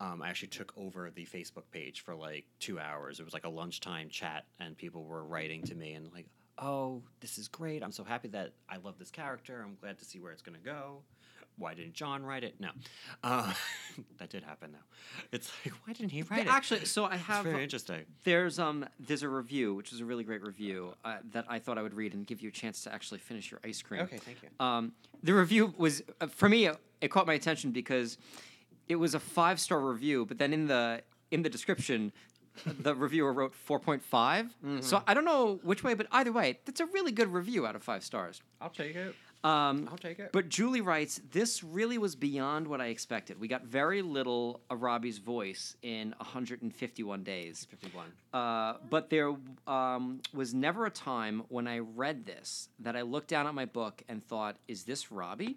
um, 0.00 0.22
I 0.22 0.30
actually 0.30 0.48
took 0.48 0.72
over 0.78 1.10
the 1.10 1.26
Facebook 1.26 1.64
page 1.70 2.00
for 2.00 2.14
like 2.14 2.46
two 2.58 2.80
hours. 2.80 3.20
It 3.20 3.24
was 3.24 3.34
like 3.34 3.44
a 3.44 3.50
lunchtime 3.50 4.08
chat, 4.08 4.46
and 4.58 4.78
people 4.78 5.04
were 5.04 5.24
writing 5.24 5.62
to 5.64 5.74
me 5.74 5.92
and 5.92 6.10
like, 6.14 6.24
"Oh, 6.56 7.02
this 7.20 7.36
is 7.36 7.48
great! 7.48 7.82
I'm 7.84 7.92
so 7.92 8.02
happy 8.02 8.28
that 8.28 8.54
I 8.66 8.78
love 8.78 8.98
this 8.98 9.10
character. 9.10 9.62
I'm 9.62 9.76
glad 9.78 9.98
to 9.98 10.06
see 10.06 10.18
where 10.18 10.32
it's 10.32 10.40
gonna 10.40 10.56
go. 10.64 11.02
Why 11.56 11.74
didn't 11.74 11.92
John 11.94 12.22
write 12.24 12.42
it? 12.44 12.54
No, 12.58 12.70
uh, 13.22 13.52
that 14.18 14.30
did 14.30 14.42
happen 14.42 14.72
though. 14.72 14.78
It's 15.32 15.50
like, 15.64 15.74
why 15.86 15.92
didn't 15.92 16.10
he 16.12 16.22
write 16.22 16.40
it? 16.40 16.46
Actually, 16.46 16.86
so 16.86 17.04
I 17.04 17.16
have 17.16 17.44
it's 17.44 17.52
very 17.52 17.62
interesting. 17.62 18.04
there's 18.24 18.58
um 18.58 18.86
there's 18.98 19.22
a 19.22 19.28
review 19.28 19.74
which 19.74 19.92
is 19.92 20.00
a 20.00 20.04
really 20.04 20.24
great 20.24 20.42
review 20.42 20.94
uh, 21.04 21.16
that 21.32 21.44
I 21.48 21.58
thought 21.58 21.76
I 21.76 21.82
would 21.82 21.94
read 21.94 22.14
and 22.14 22.26
give 22.26 22.40
you 22.40 22.48
a 22.48 22.52
chance 22.52 22.82
to 22.84 22.92
actually 22.94 23.20
finish 23.20 23.50
your 23.50 23.60
ice 23.64 23.82
cream. 23.82 24.00
Okay, 24.02 24.16
thank 24.18 24.38
you. 24.42 24.48
Um, 24.64 24.92
the 25.22 25.34
review 25.34 25.74
was 25.76 26.02
uh, 26.20 26.26
for 26.28 26.48
me. 26.48 26.66
uh, 26.68 26.74
It 27.02 27.10
caught 27.10 27.26
my 27.26 27.34
attention 27.34 27.72
because 27.72 28.16
it 28.88 28.96
was 28.96 29.14
a 29.14 29.20
five 29.20 29.60
star 29.60 29.80
review, 29.80 30.24
but 30.26 30.38
then 30.38 30.52
in 30.52 30.66
the 30.66 31.02
in 31.30 31.42
the 31.42 31.50
description, 31.50 32.12
the 32.80 32.94
reviewer 32.94 33.32
wrote 33.32 33.52
4.5. 33.68 34.00
Mm-hmm. 34.10 34.80
So 34.80 35.02
I 35.06 35.14
don't 35.14 35.24
know 35.24 35.60
which 35.62 35.84
way, 35.84 35.94
but 35.94 36.06
either 36.10 36.32
way, 36.32 36.58
that's 36.64 36.80
a 36.80 36.86
really 36.86 37.12
good 37.12 37.28
review 37.28 37.66
out 37.66 37.76
of 37.76 37.82
five 37.82 38.02
stars. 38.02 38.42
I'll 38.60 38.68
take 38.70 38.96
it. 38.96 39.14
Um, 39.42 39.88
I'll 39.90 39.96
take 39.96 40.18
it. 40.18 40.32
but 40.32 40.48
Julie 40.48 40.82
writes, 40.82 41.20
"This 41.30 41.64
really 41.64 41.96
was 41.96 42.14
beyond 42.14 42.66
what 42.68 42.80
I 42.80 42.86
expected. 42.86 43.40
We 43.40 43.48
got 43.48 43.64
very 43.64 44.02
little 44.02 44.60
of 44.68 44.82
Robbie's 44.82 45.18
voice 45.18 45.76
in 45.82 46.14
151 46.18 47.22
days." 47.22 47.66
Fifty-one. 47.70 48.12
Uh, 48.34 48.74
but 48.90 49.08
there 49.08 49.34
um, 49.66 50.20
was 50.34 50.52
never 50.52 50.84
a 50.86 50.90
time 50.90 51.42
when 51.48 51.66
I 51.66 51.78
read 51.78 52.26
this 52.26 52.68
that 52.80 52.96
I 52.96 53.02
looked 53.02 53.28
down 53.28 53.46
at 53.46 53.54
my 53.54 53.64
book 53.64 54.02
and 54.08 54.22
thought, 54.26 54.56
is 54.68 54.84
this 54.84 55.10
Robbie? 55.10 55.56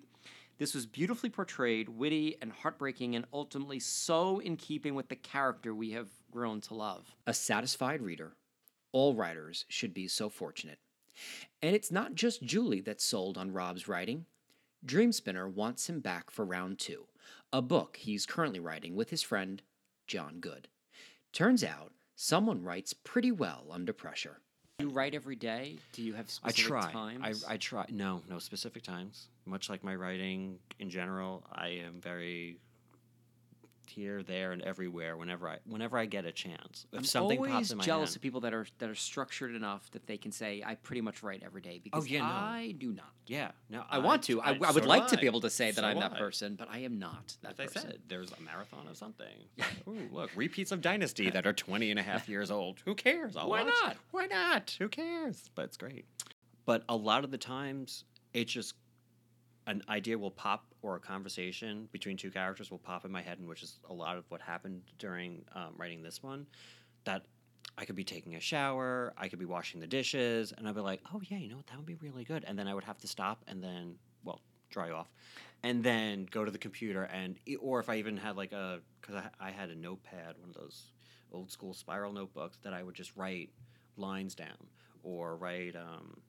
This 0.59 0.73
was 0.73 0.85
beautifully 0.85 1.29
portrayed, 1.29 1.89
witty 1.89 2.37
and 2.41 2.51
heartbreaking, 2.51 3.15
and 3.15 3.25
ultimately 3.33 3.79
so 3.79 4.39
in 4.39 4.55
keeping 4.55 4.95
with 4.95 5.09
the 5.09 5.15
character 5.15 5.73
we 5.75 5.91
have 5.91 6.07
grown 6.31 6.61
to 6.61 6.73
love. 6.73 7.15
A 7.27 7.33
satisfied 7.33 8.01
reader. 8.01 8.35
All 8.91 9.13
writers 9.15 9.65
should 9.67 9.93
be 9.93 10.07
so 10.07 10.29
fortunate. 10.29 10.77
And 11.61 11.75
it's 11.75 11.91
not 11.91 12.15
just 12.15 12.43
Julie 12.43 12.81
that's 12.81 13.03
sold 13.03 13.37
on 13.37 13.51
Rob's 13.51 13.87
writing. 13.87 14.25
Dreamspinner 14.85 15.51
wants 15.51 15.89
him 15.89 16.01
back 16.01 16.29
for 16.29 16.43
round 16.43 16.79
two, 16.79 17.05
a 17.53 17.61
book 17.61 17.97
he's 17.97 18.25
currently 18.25 18.59
writing 18.59 18.95
with 18.95 19.09
his 19.09 19.21
friend, 19.21 19.61
John 20.07 20.39
Goode. 20.39 20.67
Turns 21.31 21.63
out, 21.63 21.93
someone 22.15 22.61
writes 22.63 22.93
pretty 22.93 23.31
well 23.31 23.67
under 23.71 23.93
pressure. 23.93 24.41
You 24.79 24.89
write 24.89 25.13
every 25.15 25.35
day? 25.35 25.77
Do 25.93 26.01
you 26.01 26.13
have 26.13 26.25
I 26.43 26.51
specific 26.51 26.65
try. 26.65 26.91
times? 26.91 27.45
I, 27.47 27.53
I 27.53 27.57
try. 27.57 27.85
No, 27.89 28.21
no 28.29 28.39
specific 28.39 28.83
times. 28.83 29.27
Much 29.45 29.69
like 29.69 29.83
my 29.83 29.95
writing 29.95 30.57
in 30.79 30.89
general, 30.89 31.43
I 31.51 31.67
am 31.85 32.01
very 32.01 32.57
here, 33.89 34.23
there, 34.23 34.51
and 34.51 34.61
everywhere 34.61 35.17
whenever 35.17 35.47
I 35.47 35.57
whenever 35.65 35.97
I 35.97 36.05
get 36.05 36.25
a 36.25 36.31
chance. 36.31 36.85
If 36.91 36.99
I'm 36.99 37.03
something 37.05 37.37
always 37.37 37.51
pops 37.51 37.71
in 37.71 37.77
my 37.77 37.83
jealous 37.83 38.11
hand, 38.11 38.17
of 38.17 38.21
people 38.21 38.41
that 38.41 38.53
are 38.53 38.65
that 38.79 38.89
are 38.89 38.95
structured 38.95 39.55
enough 39.55 39.89
that 39.91 40.07
they 40.07 40.17
can 40.17 40.31
say 40.31 40.63
I 40.65 40.75
pretty 40.75 41.01
much 41.01 41.23
write 41.23 41.43
every 41.45 41.61
day 41.61 41.75
oh, 41.77 41.81
because 41.83 42.03
Oh, 42.03 42.07
yeah, 42.07 42.19
no. 42.19 42.25
I 42.25 42.75
do 42.77 42.91
not. 42.91 43.11
yeah, 43.27 43.51
no, 43.69 43.83
I, 43.89 43.99
want 43.99 44.23
to. 44.23 44.41
I, 44.41 44.51
I, 44.51 44.57
so 44.57 44.73
would 44.73 44.83
do 44.83 44.89
like 44.89 45.07
to 45.07 45.17
be 45.17 45.25
able 45.25 45.41
to 45.41 45.49
say 45.49 45.71
that 45.71 45.83
I'm 45.83 45.99
that 45.99 46.13
I. 46.13 46.17
person, 46.17 46.55
but 46.55 46.67
I 46.71 46.79
am 46.79 46.99
not 46.99 47.35
that 47.41 47.53
As 47.53 47.59
I 47.59 47.65
person. 47.65 47.81
said, 47.81 47.99
there's 48.07 48.31
a 48.31 48.41
marathon 48.41 48.87
of 48.87 48.97
something. 48.97 49.27
Ooh, 49.87 50.09
look, 50.11 50.31
repeats 50.35 50.71
of 50.71 50.81
Dynasty 50.81 51.29
that 51.29 51.45
are 51.45 51.53
20 51.53 51.89
and 51.91 51.99
a 51.99 52.03
half 52.03 52.27
years 52.29 52.51
old. 52.51 52.79
Who 52.85 52.95
cares? 52.95 53.35
I'll 53.37 53.49
Why 53.49 53.63
watch. 53.63 53.73
not? 53.83 53.97
Why 54.11 54.25
not? 54.25 54.75
Who 54.79 54.87
cares? 54.89 55.49
But 55.55 55.65
it's 55.65 55.77
great. 55.77 56.05
But 56.65 56.83
a 56.87 56.95
lot 56.95 57.23
of 57.23 57.31
the 57.31 57.37
times, 57.37 58.05
it's 58.33 58.51
just 58.51 58.75
an 59.67 59.81
idea 59.89 60.17
will 60.17 60.31
pop 60.31 60.65
or 60.83 60.95
a 60.95 60.99
conversation 60.99 61.89
between 61.91 62.17
two 62.17 62.29
characters 62.29 62.69
will 62.69 62.77
pop 62.77 63.05
in 63.05 63.11
my 63.11 63.21
head, 63.21 63.39
and 63.39 63.47
which 63.47 63.63
is 63.63 63.79
a 63.89 63.93
lot 63.93 64.17
of 64.17 64.25
what 64.29 64.41
happened 64.41 64.83
during 64.99 65.43
um, 65.55 65.73
writing 65.77 66.03
this 66.03 66.21
one. 66.21 66.45
That 67.05 67.25
I 67.77 67.85
could 67.85 67.95
be 67.95 68.03
taking 68.03 68.35
a 68.35 68.39
shower, 68.39 69.13
I 69.17 69.29
could 69.29 69.39
be 69.39 69.45
washing 69.45 69.79
the 69.79 69.87
dishes, 69.87 70.53
and 70.55 70.67
I'd 70.67 70.75
be 70.75 70.81
like, 70.81 71.01
oh, 71.13 71.21
yeah, 71.23 71.37
you 71.37 71.49
know 71.49 71.55
what? 71.55 71.67
That 71.67 71.77
would 71.77 71.87
be 71.87 71.95
really 71.95 72.23
good. 72.23 72.43
And 72.45 72.59
then 72.59 72.67
I 72.67 72.75
would 72.75 72.83
have 72.83 72.99
to 72.99 73.07
stop 73.07 73.43
and 73.47 73.63
then, 73.63 73.95
well, 74.23 74.41
dry 74.69 74.91
off 74.91 75.09
and 75.63 75.83
then 75.83 76.27
go 76.29 76.43
to 76.43 76.51
the 76.51 76.57
computer 76.57 77.03
and 77.03 77.37
or 77.61 77.79
if 77.79 77.89
i 77.89 77.95
even 77.95 78.17
had 78.17 78.35
like 78.35 78.51
a 78.51 78.79
because 78.99 79.15
I, 79.15 79.47
I 79.47 79.51
had 79.51 79.69
a 79.69 79.75
notepad 79.75 80.35
one 80.39 80.49
of 80.49 80.55
those 80.55 80.91
old 81.31 81.51
school 81.51 81.73
spiral 81.73 82.11
notebooks 82.11 82.57
that 82.63 82.73
i 82.73 82.83
would 82.83 82.95
just 82.95 83.15
write 83.15 83.49
lines 83.95 84.35
down 84.35 84.67
or 85.03 85.35
write 85.35 85.75
um, 85.75 86.19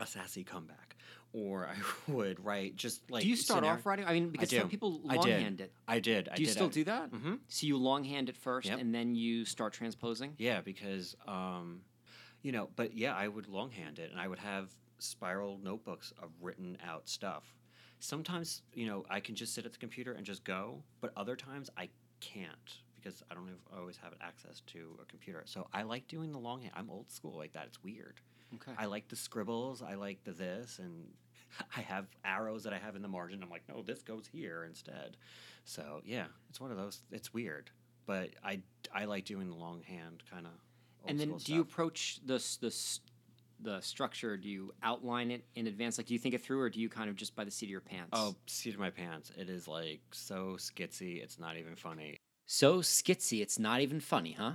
a 0.00 0.06
sassy 0.06 0.44
comeback 0.44 0.96
or 1.32 1.66
i 1.66 1.74
would 2.10 2.44
write 2.44 2.74
just 2.76 3.08
like 3.10 3.22
do 3.22 3.28
you 3.28 3.36
start 3.36 3.64
scenar- 3.64 3.72
off 3.74 3.86
writing? 3.86 4.04
I 4.06 4.12
mean, 4.12 4.30
because 4.30 4.50
some 4.50 4.60
do. 4.60 4.68
people 4.68 5.00
I 5.08 5.16
did. 5.16 5.20
longhand 5.30 5.60
it. 5.60 5.72
i 5.88 5.98
did 5.98 6.28
I 6.28 6.36
Do 6.36 6.42
you 6.42 6.46
did, 6.46 6.52
still 6.52 6.66
I- 6.66 6.70
do 6.70 6.84
that? 6.84 7.10
Mhm. 7.12 7.38
So 7.48 7.66
you 7.66 7.76
longhand 7.76 8.28
it 8.28 8.36
first, 8.36 8.68
Yep. 8.68 8.78
and 8.80 8.94
then 8.94 9.14
you 9.14 9.44
start 9.44 9.72
transposing. 9.72 10.34
Yeah, 10.38 10.60
because 10.60 11.16
um, 11.26 11.80
you 12.42 12.52
know, 12.52 12.68
but 12.76 12.94
yeah, 12.96 13.14
I 13.14 13.26
would 13.28 13.48
longhand 13.48 13.98
it, 13.98 14.10
and 14.10 14.20
I 14.20 14.28
would 14.28 14.38
have 14.38 14.70
spiral 14.98 15.58
notebooks 15.62 16.12
of 16.22 16.30
written 16.40 16.76
out 16.86 17.08
stuff. 17.08 17.44
Sometimes, 18.00 18.62
you 18.74 18.86
know, 18.86 19.04
I 19.08 19.20
can 19.20 19.34
just 19.34 19.54
sit 19.54 19.64
at 19.66 19.72
the 19.72 19.78
computer 19.78 20.12
and 20.12 20.24
just 20.26 20.44
go, 20.44 20.82
but 21.00 21.12
other 21.16 21.36
times 21.36 21.70
I 21.76 21.88
can't 22.20 22.74
because 22.94 23.22
I 23.30 23.34
don't 23.34 23.48
have, 23.48 23.78
always 23.78 23.96
have 23.98 24.12
access 24.20 24.60
to 24.68 24.98
a 25.00 25.04
computer. 25.06 25.42
So 25.46 25.66
I 25.72 25.82
like 25.82 26.06
doing 26.08 26.32
the 26.32 26.38
longhand. 26.38 26.72
I'm 26.76 26.90
old 26.90 27.10
school 27.10 27.36
like 27.36 27.52
that. 27.52 27.64
It's 27.66 27.82
weird. 27.82 28.20
Okay. 28.56 28.72
I 28.78 28.86
like 28.86 29.08
the 29.08 29.16
scribbles. 29.16 29.82
I 29.82 29.94
like 29.94 30.22
the 30.24 30.32
this, 30.32 30.78
and 30.78 31.06
I 31.76 31.80
have 31.80 32.06
arrows 32.24 32.64
that 32.64 32.72
I 32.72 32.78
have 32.78 32.96
in 32.96 33.02
the 33.02 33.08
margin. 33.08 33.42
I'm 33.42 33.50
like, 33.50 33.62
no, 33.68 33.82
this 33.82 34.02
goes 34.02 34.26
here 34.30 34.64
instead. 34.64 35.16
So 35.64 36.00
yeah, 36.04 36.26
it's 36.50 36.60
one 36.60 36.70
of 36.70 36.76
those. 36.76 37.02
It's 37.10 37.32
weird, 37.32 37.70
but 38.06 38.30
I 38.44 38.60
I 38.94 39.04
like 39.06 39.24
doing 39.24 39.48
the 39.48 39.54
longhand 39.56 40.22
kind 40.30 40.46
of. 40.46 40.52
and 41.06 41.18
then, 41.18 41.36
do 41.38 41.54
you 41.54 41.60
approach 41.62 42.20
the 42.24 42.34
s- 42.36 42.56
the 42.56 42.74
the 43.60 43.80
structure? 43.80 44.36
Do 44.36 44.48
you 44.48 44.74
outline 44.82 45.30
it 45.30 45.44
in 45.54 45.66
advance? 45.66 45.96
Like, 45.96 46.06
do 46.06 46.12
you 46.12 46.18
think 46.20 46.34
it 46.34 46.42
through, 46.42 46.60
or 46.60 46.68
do 46.70 46.80
you 46.80 46.88
kind 46.88 47.08
of 47.08 47.16
just 47.16 47.34
by 47.34 47.44
the 47.44 47.50
seat 47.50 47.66
of 47.66 47.70
your 47.70 47.80
pants? 47.80 48.10
Oh, 48.12 48.34
seat 48.46 48.74
of 48.74 48.80
my 48.80 48.90
pants. 48.90 49.30
It 49.38 49.48
is 49.48 49.66
like 49.68 50.00
so 50.12 50.56
skitsy. 50.58 51.22
It's 51.22 51.38
not 51.38 51.56
even 51.56 51.76
funny. 51.76 52.18
So 52.46 52.78
skitsy, 52.80 53.40
it's 53.40 53.58
not 53.58 53.80
even 53.80 54.00
funny, 54.00 54.32
huh? 54.32 54.54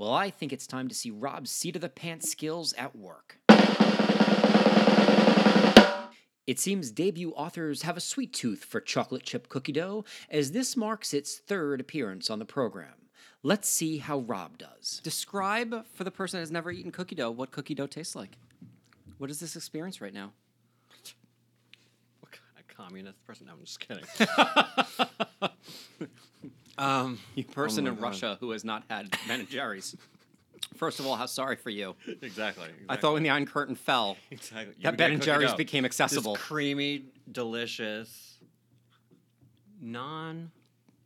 Well, 0.00 0.14
I 0.14 0.30
think 0.30 0.54
it's 0.54 0.66
time 0.66 0.88
to 0.88 0.94
see 0.94 1.10
Rob's 1.10 1.50
seat 1.50 1.76
of 1.76 1.82
the 1.82 1.90
pants 1.90 2.30
skills 2.30 2.72
at 2.78 2.96
work. 2.96 3.36
It 6.46 6.58
seems 6.58 6.90
debut 6.90 7.32
authors 7.32 7.82
have 7.82 7.98
a 7.98 8.00
sweet 8.00 8.32
tooth 8.32 8.64
for 8.64 8.80
chocolate 8.80 9.24
chip 9.24 9.50
cookie 9.50 9.72
dough, 9.72 10.06
as 10.30 10.52
this 10.52 10.74
marks 10.74 11.12
its 11.12 11.36
third 11.36 11.82
appearance 11.82 12.30
on 12.30 12.38
the 12.38 12.46
program. 12.46 12.94
Let's 13.42 13.68
see 13.68 13.98
how 13.98 14.20
Rob 14.20 14.56
does. 14.56 15.02
Describe 15.04 15.84
for 15.92 16.04
the 16.04 16.10
person 16.10 16.38
that 16.38 16.42
has 16.42 16.50
never 16.50 16.70
eaten 16.70 16.92
cookie 16.92 17.14
dough 17.14 17.30
what 17.30 17.50
cookie 17.50 17.74
dough 17.74 17.86
tastes 17.86 18.16
like. 18.16 18.38
What 19.18 19.28
is 19.28 19.38
this 19.38 19.54
experience 19.54 20.00
right 20.00 20.14
now? 20.14 20.32
What 22.20 22.32
kind 22.32 22.58
of 22.58 22.66
communist 22.74 23.22
person? 23.26 23.48
No, 23.48 23.52
I'm 23.52 23.64
just 23.66 23.80
kidding. 23.80 24.06
Um, 26.78 27.18
You 27.34 27.44
person 27.44 27.84
my 27.84 27.90
in 27.90 27.96
God. 27.96 28.02
Russia 28.02 28.36
who 28.40 28.50
has 28.52 28.64
not 28.64 28.84
had 28.88 29.10
Ben 29.28 29.40
and 29.40 29.48
Jerry's. 29.48 29.96
First 30.76 31.00
of 31.00 31.06
all, 31.06 31.16
how 31.16 31.26
sorry 31.26 31.56
for 31.56 31.70
you. 31.70 31.94
exactly. 32.22 32.68
I 32.88 32.96
thought 32.96 33.14
when 33.14 33.22
the 33.22 33.30
Iron 33.30 33.46
Curtain 33.46 33.74
fell, 33.74 34.16
exactly. 34.30 34.74
You 34.78 34.84
that 34.84 34.96
Ben 34.96 35.12
and 35.12 35.22
Jerry's 35.22 35.54
became 35.54 35.84
accessible. 35.84 36.34
This 36.34 36.42
creamy, 36.42 37.04
delicious, 37.30 38.38
non 39.80 40.50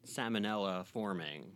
salmonella 0.07 0.85
forming 0.87 1.47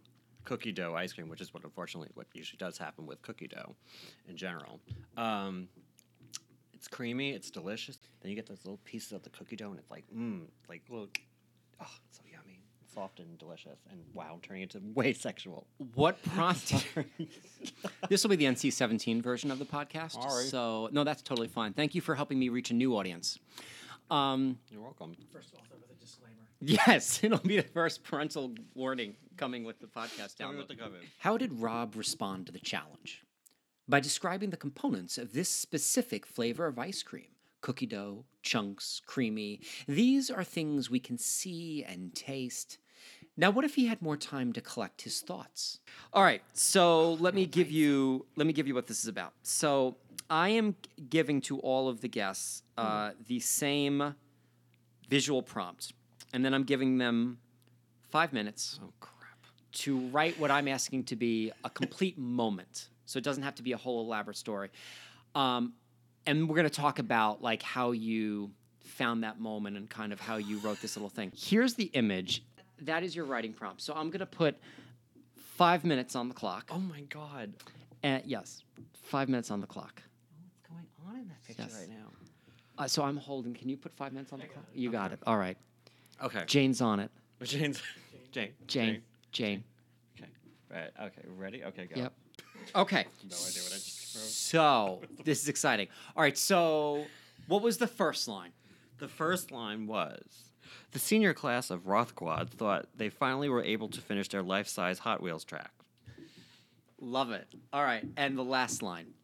cookie 0.44 0.72
dough 0.72 0.94
ice 0.96 1.12
cream, 1.12 1.28
which 1.28 1.40
is 1.42 1.52
what 1.52 1.62
unfortunately 1.64 2.08
what 2.14 2.26
usually 2.32 2.56
does 2.56 2.78
happen 2.78 3.06
with 3.06 3.20
cookie 3.20 3.48
dough 3.48 3.74
in 4.28 4.36
general. 4.36 4.80
Um, 5.16 5.68
it's 6.72 6.88
creamy, 6.88 7.32
it's 7.32 7.50
delicious. 7.50 7.98
Then 8.22 8.30
you 8.30 8.36
get 8.36 8.46
those 8.46 8.64
little 8.64 8.78
pieces 8.84 9.12
of 9.12 9.22
the 9.22 9.30
cookie 9.30 9.56
dough, 9.56 9.70
and 9.70 9.78
it's 9.78 9.90
like, 9.90 10.04
mmm, 10.16 10.42
like 10.68 10.82
little, 10.88 11.08
oh, 11.80 11.86
it's 12.08 12.18
so 12.18 12.22
yummy, 12.24 12.27
soft 12.92 13.20
and 13.20 13.38
delicious, 13.38 13.78
and 13.90 14.00
wow, 14.14 14.30
I'm 14.34 14.40
turning 14.40 14.62
into 14.62 14.80
way 14.94 15.12
sexual. 15.12 15.66
What 15.94 16.22
prompted? 16.34 16.84
this 18.08 18.22
will 18.24 18.30
be 18.30 18.36
the 18.36 18.44
NC-17 18.46 19.22
version 19.22 19.50
of 19.50 19.58
the 19.58 19.64
podcast. 19.64 20.16
All 20.16 20.36
right. 20.36 20.46
So 20.46 20.88
no, 20.92 21.04
that's 21.04 21.22
totally 21.22 21.48
fine. 21.48 21.72
Thank 21.72 21.94
you 21.94 22.00
for 22.00 22.14
helping 22.14 22.38
me 22.38 22.48
reach 22.48 22.70
a 22.70 22.74
new 22.74 22.96
audience. 22.96 23.38
Um, 24.10 24.58
You're 24.70 24.82
welcome. 24.82 25.16
First 25.32 25.54
author 25.54 25.76
with 25.80 25.90
a 25.90 26.00
disclaimer. 26.00 26.34
yes, 26.60 27.20
it'll 27.22 27.38
be 27.38 27.56
the 27.56 27.62
first 27.62 28.02
parental 28.04 28.54
warning 28.74 29.16
coming 29.36 29.64
with 29.64 29.78
the 29.80 29.86
podcast 29.86 30.36
Tell 30.36 30.50
download. 30.50 30.56
what 30.58 30.68
to 30.70 30.76
come 30.76 30.94
in. 30.94 31.00
How 31.18 31.36
did 31.36 31.52
Rob 31.60 31.94
respond 31.94 32.46
to 32.46 32.52
the 32.52 32.58
challenge? 32.58 33.22
By 33.86 34.00
describing 34.00 34.50
the 34.50 34.56
components 34.56 35.16
of 35.18 35.32
this 35.32 35.48
specific 35.48 36.26
flavor 36.26 36.66
of 36.66 36.78
ice 36.78 37.02
cream 37.02 37.28
cookie 37.60 37.86
dough, 37.86 38.24
chunks, 38.42 39.00
creamy. 39.06 39.60
These 39.86 40.30
are 40.30 40.44
things 40.44 40.90
we 40.90 41.00
can 41.00 41.18
see 41.18 41.84
and 41.86 42.14
taste. 42.14 42.78
Now, 43.36 43.50
what 43.50 43.64
if 43.64 43.74
he 43.76 43.86
had 43.86 44.02
more 44.02 44.16
time 44.16 44.52
to 44.54 44.60
collect 44.60 45.02
his 45.02 45.20
thoughts? 45.20 45.78
All 46.12 46.22
right, 46.24 46.42
so 46.54 47.12
let 47.14 47.34
me 47.34 47.46
give 47.46 47.70
you 47.70 48.26
let 48.36 48.46
me 48.46 48.52
give 48.52 48.66
you 48.66 48.74
what 48.74 48.86
this 48.86 49.02
is 49.02 49.08
about. 49.08 49.32
So, 49.42 49.96
I 50.30 50.50
am 50.50 50.74
giving 51.08 51.40
to 51.42 51.58
all 51.60 51.88
of 51.88 52.00
the 52.00 52.08
guests 52.08 52.62
uh, 52.76 53.10
the 53.28 53.38
same 53.40 54.14
visual 55.08 55.42
prompt, 55.42 55.92
and 56.32 56.44
then 56.44 56.52
I'm 56.52 56.64
giving 56.64 56.98
them 56.98 57.38
five 58.10 58.32
minutes 58.32 58.78
Oh 58.82 58.92
crap. 59.00 59.38
to 59.72 59.98
write 60.08 60.38
what 60.38 60.50
I'm 60.50 60.68
asking 60.68 61.04
to 61.04 61.16
be 61.16 61.52
a 61.64 61.70
complete 61.70 62.18
moment. 62.42 62.88
So 63.06 63.18
it 63.18 63.24
doesn't 63.24 63.42
have 63.42 63.54
to 63.54 63.62
be 63.62 63.72
a 63.72 63.76
whole 63.78 64.02
elaborate 64.04 64.36
story. 64.36 64.68
Um, 65.34 65.72
and 66.28 66.46
we're 66.46 66.56
going 66.56 66.68
to 66.68 66.74
talk 66.74 66.98
about 66.98 67.42
like 67.42 67.62
how 67.62 67.92
you 67.92 68.50
found 68.80 69.24
that 69.24 69.40
moment 69.40 69.76
and 69.78 69.88
kind 69.88 70.12
of 70.12 70.20
how 70.20 70.36
you 70.36 70.58
wrote 70.58 70.80
this 70.82 70.94
little 70.94 71.08
thing. 71.08 71.32
Here's 71.34 71.74
the 71.74 71.84
image. 71.94 72.44
That 72.82 73.02
is 73.02 73.16
your 73.16 73.24
writing 73.24 73.54
prompt. 73.54 73.80
So 73.80 73.94
I'm 73.94 74.10
going 74.10 74.20
to 74.20 74.26
put 74.26 74.56
five 75.56 75.84
minutes 75.84 76.14
on 76.14 76.28
the 76.28 76.34
clock. 76.34 76.68
Oh 76.70 76.78
my 76.78 77.00
god. 77.02 77.54
And 78.02 78.22
yes, 78.26 78.62
five 79.04 79.28
minutes 79.28 79.50
on 79.50 79.60
the 79.62 79.66
clock. 79.66 80.02
What's 80.42 80.60
going 80.68 80.86
on 81.08 81.22
in 81.22 81.28
that 81.28 81.42
picture 81.44 81.62
Yes. 81.62 81.78
right 81.80 81.88
now? 81.88 82.12
Uh, 82.76 82.86
so 82.86 83.02
I'm 83.02 83.16
holding. 83.16 83.54
Can 83.54 83.68
you 83.70 83.76
put 83.78 83.92
five 83.96 84.12
minutes 84.12 84.32
on 84.32 84.38
the 84.38 84.46
clock? 84.46 84.66
You 84.74 84.90
got 84.92 85.12
it. 85.12 85.18
All 85.26 85.38
right. 85.38 85.56
Okay. 86.22 86.44
Jane's 86.46 86.80
on 86.80 87.00
it. 87.00 87.10
Jane's 87.42 87.82
Jane. 88.32 88.50
Jane. 88.66 88.84
Jane. 88.86 89.02
Jane. 89.32 89.64
Okay. 90.20 90.30
Right. 90.70 91.06
Okay. 91.06 91.22
Ready? 91.36 91.64
Okay. 91.64 91.86
Go. 91.86 92.00
Yep. 92.02 92.12
Okay. 92.76 93.06
No 93.28 93.36
idea 93.36 93.62
what 93.62 93.72
I 93.72 93.76
just 93.76 93.97
wrote. 93.97 93.97
So 94.18 95.00
this 95.24 95.42
is 95.42 95.48
exciting. 95.48 95.88
All 96.16 96.22
right. 96.22 96.36
So 96.36 97.04
what 97.46 97.62
was 97.62 97.78
the 97.78 97.86
first 97.86 98.28
line? 98.28 98.52
The 98.98 99.08
first 99.08 99.50
line 99.52 99.86
was 99.86 100.50
The 100.92 100.98
senior 100.98 101.32
class 101.34 101.70
of 101.70 101.86
Rothquad 101.86 102.50
thought 102.50 102.88
they 102.96 103.08
finally 103.08 103.48
were 103.48 103.62
able 103.62 103.88
to 103.88 104.00
finish 104.00 104.28
their 104.28 104.42
life 104.42 104.68
size 104.68 105.00
Hot 105.00 105.22
Wheels 105.22 105.44
track. 105.44 105.70
Love 107.00 107.30
it. 107.30 107.46
All 107.72 107.84
right. 107.84 108.04
And 108.16 108.36
the 108.36 108.42
last 108.44 108.82
line. 108.82 109.14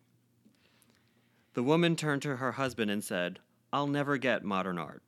The 1.54 1.62
woman 1.62 1.96
turned 1.96 2.22
to 2.22 2.36
her 2.36 2.52
husband 2.52 2.90
and 2.90 3.02
said, 3.02 3.40
I'll 3.72 3.86
never 3.86 4.16
get 4.16 4.44
modern 4.44 4.78
art. 4.78 5.02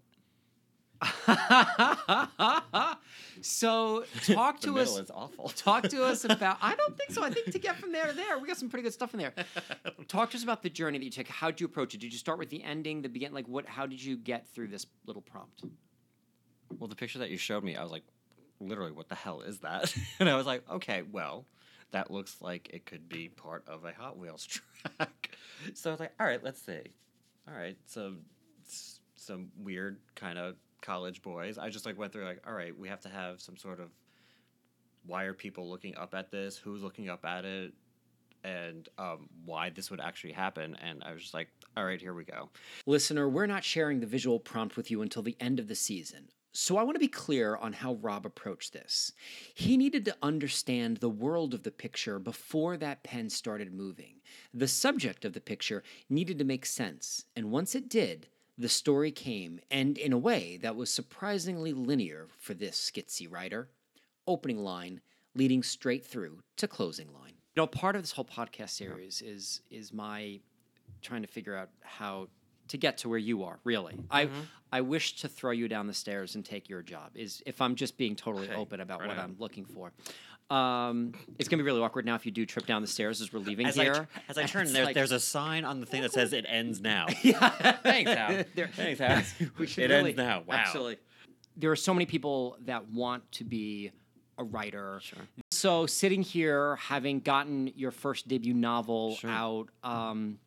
So 3.41 4.05
talk 4.27 4.61
to 4.61 4.79
us. 4.79 4.99
is 4.99 5.11
awful. 5.11 5.49
Talk 5.51 5.85
to 5.89 6.05
us 6.05 6.25
about. 6.29 6.59
I 6.61 6.75
don't 6.75 6.97
think 6.97 7.11
so. 7.11 7.23
I 7.23 7.31
think 7.31 7.51
to 7.53 7.59
get 7.59 7.77
from 7.77 7.93
there 7.93 8.07
to 8.07 8.13
there, 8.13 8.39
we 8.39 8.49
got 8.49 8.57
some 8.57 8.69
pretty 8.69 8.83
good 8.83 8.93
stuff 8.93 9.15
in 9.15 9.21
there. 9.21 9.33
Talk 10.09 10.31
to 10.31 10.37
us 10.37 10.43
about 10.43 10.63
the 10.63 10.71
journey 10.71 10.99
that 10.99 11.05
you 11.05 11.11
took. 11.11 11.29
How 11.29 11.51
did 11.51 11.61
you 11.61 11.67
approach 11.67 11.95
it? 11.95 12.01
Did 12.01 12.13
you 12.13 12.19
start 12.19 12.39
with 12.39 12.51
the 12.51 12.63
ending, 12.63 13.03
the 13.03 13.09
beginning? 13.09 13.35
Like 13.35 13.49
what? 13.49 13.67
How 13.67 13.87
did 13.87 14.03
you 14.03 14.17
get 14.17 14.47
through 14.49 14.69
this 14.69 14.87
little 15.07 15.23
prompt? 15.23 15.65
Well, 16.79 16.89
the 16.89 16.97
picture 16.97 17.19
that 17.21 17.31
you 17.31 17.37
showed 17.37 17.63
me, 17.63 17.77
I 17.77 17.83
was 17.83 17.93
like, 17.93 18.05
literally, 18.61 18.93
what 18.93 19.09
the 19.09 19.15
hell 19.15 19.41
is 19.41 19.61
that? 19.61 19.95
and 20.21 20.29
I 20.29 20.37
was 20.37 20.47
like, 20.47 20.69
okay, 20.71 21.03
well, 21.11 21.47
that 21.93 22.11
looks 22.11 22.41
like 22.41 22.71
it 22.73 22.87
could 22.87 23.09
be 23.09 23.29
part 23.29 23.65
of 23.69 23.85
a 23.85 23.93
Hot 23.93 24.19
Wheels 24.19 24.47
track. 24.99 25.31
so 25.75 25.91
I 25.91 25.93
was 25.93 26.01
like, 26.01 26.13
all 26.19 26.27
right, 26.27 26.43
let's 26.43 26.61
see. 26.61 26.81
All 27.49 27.55
right, 27.57 27.77
so 27.87 28.15
some 29.15 29.49
weird 29.59 29.99
kind 30.15 30.39
of 30.39 30.57
college 30.87 31.21
boys. 31.21 31.59
I 31.59 31.69
just 31.69 31.85
like 31.85 31.99
went 31.99 32.13
through 32.13 32.25
like, 32.25 32.41
all 32.47 32.55
right, 32.55 32.77
we 32.79 32.89
have 32.89 33.01
to 33.01 33.09
have 33.09 33.41
some 33.41 33.57
sort 33.57 33.81
of 33.81 33.91
why 35.05 35.25
are 35.25 35.35
people 35.35 35.69
looking 35.69 35.97
up 35.97 36.15
at 36.15 36.31
this? 36.31 36.57
Who's 36.57 36.83
looking 36.83 37.09
up 37.09 37.25
at 37.25 37.45
it? 37.45 37.73
And 38.45 38.89
um, 38.97 39.29
why 39.45 39.71
this 39.71 39.91
would 39.91 40.01
actually 40.01 40.33
happen. 40.33 40.77
And 40.81 41.03
I 41.05 41.13
was 41.13 41.23
just 41.23 41.35
like, 41.35 41.49
all 41.77 41.85
right, 41.85 42.01
here 42.01 42.15
we 42.15 42.25
go. 42.25 42.51
Listener, 42.87 43.29
we're 43.29 43.47
not 43.47 43.65
sharing 43.65 43.99
the 43.99 44.07
visual 44.07 44.39
prompt 44.39 44.77
with 44.77 44.91
you 44.91 45.03
until 45.03 45.23
the 45.23 45.37
end 45.41 45.59
of 45.59 45.67
the 45.67 45.75
season. 45.75 46.29
So 46.53 46.79
I 46.79 46.85
want 46.85 46.95
to 46.95 47.01
be 47.01 47.09
clear 47.09 47.57
on 47.57 47.75
how 47.75 47.95
Rob 47.97 48.25
approached 48.25 48.73
this. 48.73 49.13
He 49.55 49.77
needed 49.77 50.07
to 50.07 50.17
understand 50.23 50.97
the 50.97 51.11
world 51.11 51.53
of 51.53 51.65
the 51.65 51.71
picture 51.71 52.19
before 52.19 52.79
that 52.79 53.03
pen 53.03 53.29
started 53.29 53.75
moving. 53.75 54.21
The 54.55 54.69
subject 54.69 55.27
of 55.27 55.35
the 55.35 55.41
picture 55.41 55.83
needed 56.09 56.39
to 56.39 56.45
make 56.45 56.65
sense, 56.65 57.27
and 57.37 57.51
once 57.51 57.75
it 57.75 57.91
did, 57.91 58.29
the 58.59 58.69
story 58.69 59.11
came, 59.11 59.61
and 59.71 59.99
in 59.99 60.13
a 60.13 60.19
way 60.19 60.59
that 60.63 60.77
was 60.77 60.91
surprisingly 60.91 61.73
linear 61.73 62.27
for 62.39 62.55
this 62.55 62.91
skitsy 62.91 63.31
writer. 63.31 63.69
Opening 64.27 64.59
line 64.59 65.01
leading 65.37 65.63
straight 65.63 66.05
through 66.05 66.41
to 66.57 66.67
closing 66.67 67.13
line. 67.13 67.35
You 67.55 67.63
know, 67.63 67.67
part 67.67 67.95
of 67.95 68.03
this 68.03 68.13
whole 68.13 68.25
podcast 68.25 68.71
series 68.71 69.23
is 69.23 69.61
is 69.71 69.93
my 69.93 70.41
trying 71.03 71.23
to 71.23 71.29
figure 71.29 71.55
out 71.55 71.69
how 71.83 72.29
to 72.69 72.77
get 72.77 72.99
to 72.99 73.09
where 73.09 73.19
you 73.19 73.45
are 73.45 73.61
really 73.65 73.95
i 74.11 74.25
mm-hmm. 74.25 74.41
i 74.73 74.81
wish 74.81 75.17
to 75.17 75.29
throw 75.29 75.53
you 75.53 75.69
down 75.69 75.87
the 75.87 75.95
stairs 75.95 76.35
and 76.35 76.45
take 76.45 76.69
your 76.69 76.83
job 76.83 77.11
is 77.15 77.43
if 77.47 77.61
i'm 77.61 77.77
just 77.77 77.97
being 77.97 78.17
totally 78.17 78.49
Okay, 78.49 78.57
open 78.57 78.81
about 78.81 79.01
right 79.01 79.09
what 79.09 79.19
on. 79.19 79.25
i'm 79.25 79.37
looking 79.39 79.65
for 79.65 79.93
um 80.51 81.13
it's 81.39 81.49
gonna 81.49 81.63
be 81.63 81.67
really 81.67 81.81
awkward 81.81 82.05
now 82.07 82.15
if 82.15 82.25
you 82.25 82.31
do 82.31 82.47
trip 82.47 82.67
down 82.67 82.81
the 82.81 82.87
stairs 82.89 83.21
as 83.21 83.33
we're 83.33 83.41
leaving 83.41 83.67
As 83.67 83.77
I, 83.79 83.83
here 83.83 83.95
tr- 83.95 84.03
as 84.29 84.39
I 84.39 84.43
And 84.43 84.51
turn, 84.51 84.73
there, 84.73 84.85
like- 84.85 84.95
there's 84.95 85.11
a 85.13 85.19
sign 85.19 85.65
on 85.65 85.81
the 85.81 85.87
thing 85.87 86.03
that 86.03 86.13
says 86.13 86.33
it 86.33 86.45
ends 86.49 86.81
now. 86.81 87.07
yeah 87.23 87.73
Thanks, 87.83 88.11
Hal. 88.13 88.45
There- 88.55 88.69
Thanks, 88.69 89.01
Hal. 89.01 89.23
we 89.59 89.67
should 89.67 89.91
It 89.91 89.95
really- 89.95 90.11
ends 90.11 90.17
now. 90.19 90.43
Wow. 90.47 90.55
absolutely 90.57 90.99
there 91.57 91.71
are 91.73 91.77
so 91.77 91.93
many 91.95 92.07
people 92.07 92.57
that 92.67 92.89
want 92.91 93.31
to 93.33 93.45
be 93.45 93.91
a 94.39 94.45
writer 94.45 95.01
Sure. 95.03 95.19
so 95.51 95.87
sitting 95.87 96.23
here 96.23 96.77
having 96.77 97.21
gotten 97.21 97.69
your 97.75 97.91
first 97.91 98.29
debut 98.29 98.55
novel 98.55 99.17
Sure. 99.17 99.31
out 99.31 99.69
um 99.83 100.39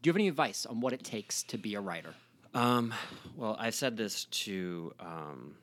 do 0.00 0.08
you 0.08 0.12
have 0.12 0.16
any 0.16 0.28
advice 0.28 0.64
on 0.64 0.80
what 0.80 0.92
it 0.94 1.02
takes 1.04 1.42
to 1.42 1.58
be 1.58 1.74
a 1.74 1.80
writer 1.80 2.14
Um, 2.54 2.94
well, 3.36 3.56
I've 3.58 3.74
said 3.74 3.96
this 3.98 4.24
to 4.46 4.92
um, 5.00 5.54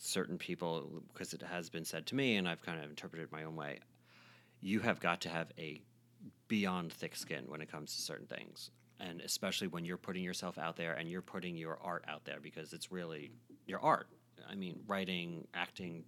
certain 0.00 0.38
people 0.38 1.02
because 1.12 1.34
it 1.34 1.42
has 1.42 1.70
been 1.70 1.84
said 1.84 2.06
to 2.06 2.14
me, 2.14 2.36
and 2.36 2.48
I've 2.48 2.62
kind 2.62 2.82
of 2.82 2.90
interpreted 2.90 3.30
my 3.32 3.44
own 3.44 3.56
way. 3.56 3.80
You 4.60 4.80
have 4.80 5.00
got 5.00 5.20
to 5.22 5.28
have 5.28 5.50
a 5.58 5.80
beyond 6.48 6.92
thick 6.92 7.14
skin 7.14 7.44
when 7.46 7.60
it 7.60 7.70
comes 7.70 7.94
to 7.94 8.02
certain 8.02 8.26
things, 8.26 8.70
and 9.00 9.20
especially 9.20 9.68
when 9.68 9.84
you're 9.84 9.96
putting 9.96 10.22
yourself 10.22 10.58
out 10.58 10.76
there 10.76 10.94
and 10.94 11.08
you're 11.08 11.22
putting 11.22 11.56
your 11.56 11.78
art 11.82 12.04
out 12.08 12.24
there 12.24 12.38
because 12.42 12.72
it's 12.72 12.90
really 12.90 13.30
your 13.66 13.80
art. 13.80 14.08
I 14.50 14.54
mean, 14.54 14.80
writing, 14.86 15.46
acting, 15.54 16.04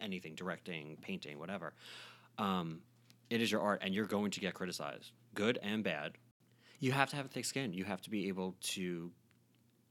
anything, 0.00 0.34
directing, 0.34 0.98
painting, 1.00 1.38
whatever. 1.38 1.74
Um, 2.38 2.80
it 3.30 3.40
is 3.40 3.50
your 3.50 3.60
art, 3.60 3.80
and 3.82 3.94
you're 3.94 4.06
going 4.06 4.30
to 4.32 4.40
get 4.40 4.54
criticized, 4.54 5.12
good 5.34 5.58
and 5.62 5.82
bad. 5.84 6.12
You 6.80 6.92
have 6.92 7.10
to 7.10 7.16
have 7.16 7.26
a 7.26 7.28
thick 7.28 7.44
skin. 7.44 7.72
You 7.72 7.84
have 7.84 8.00
to 8.02 8.10
be 8.10 8.28
able 8.28 8.54
to 8.60 9.10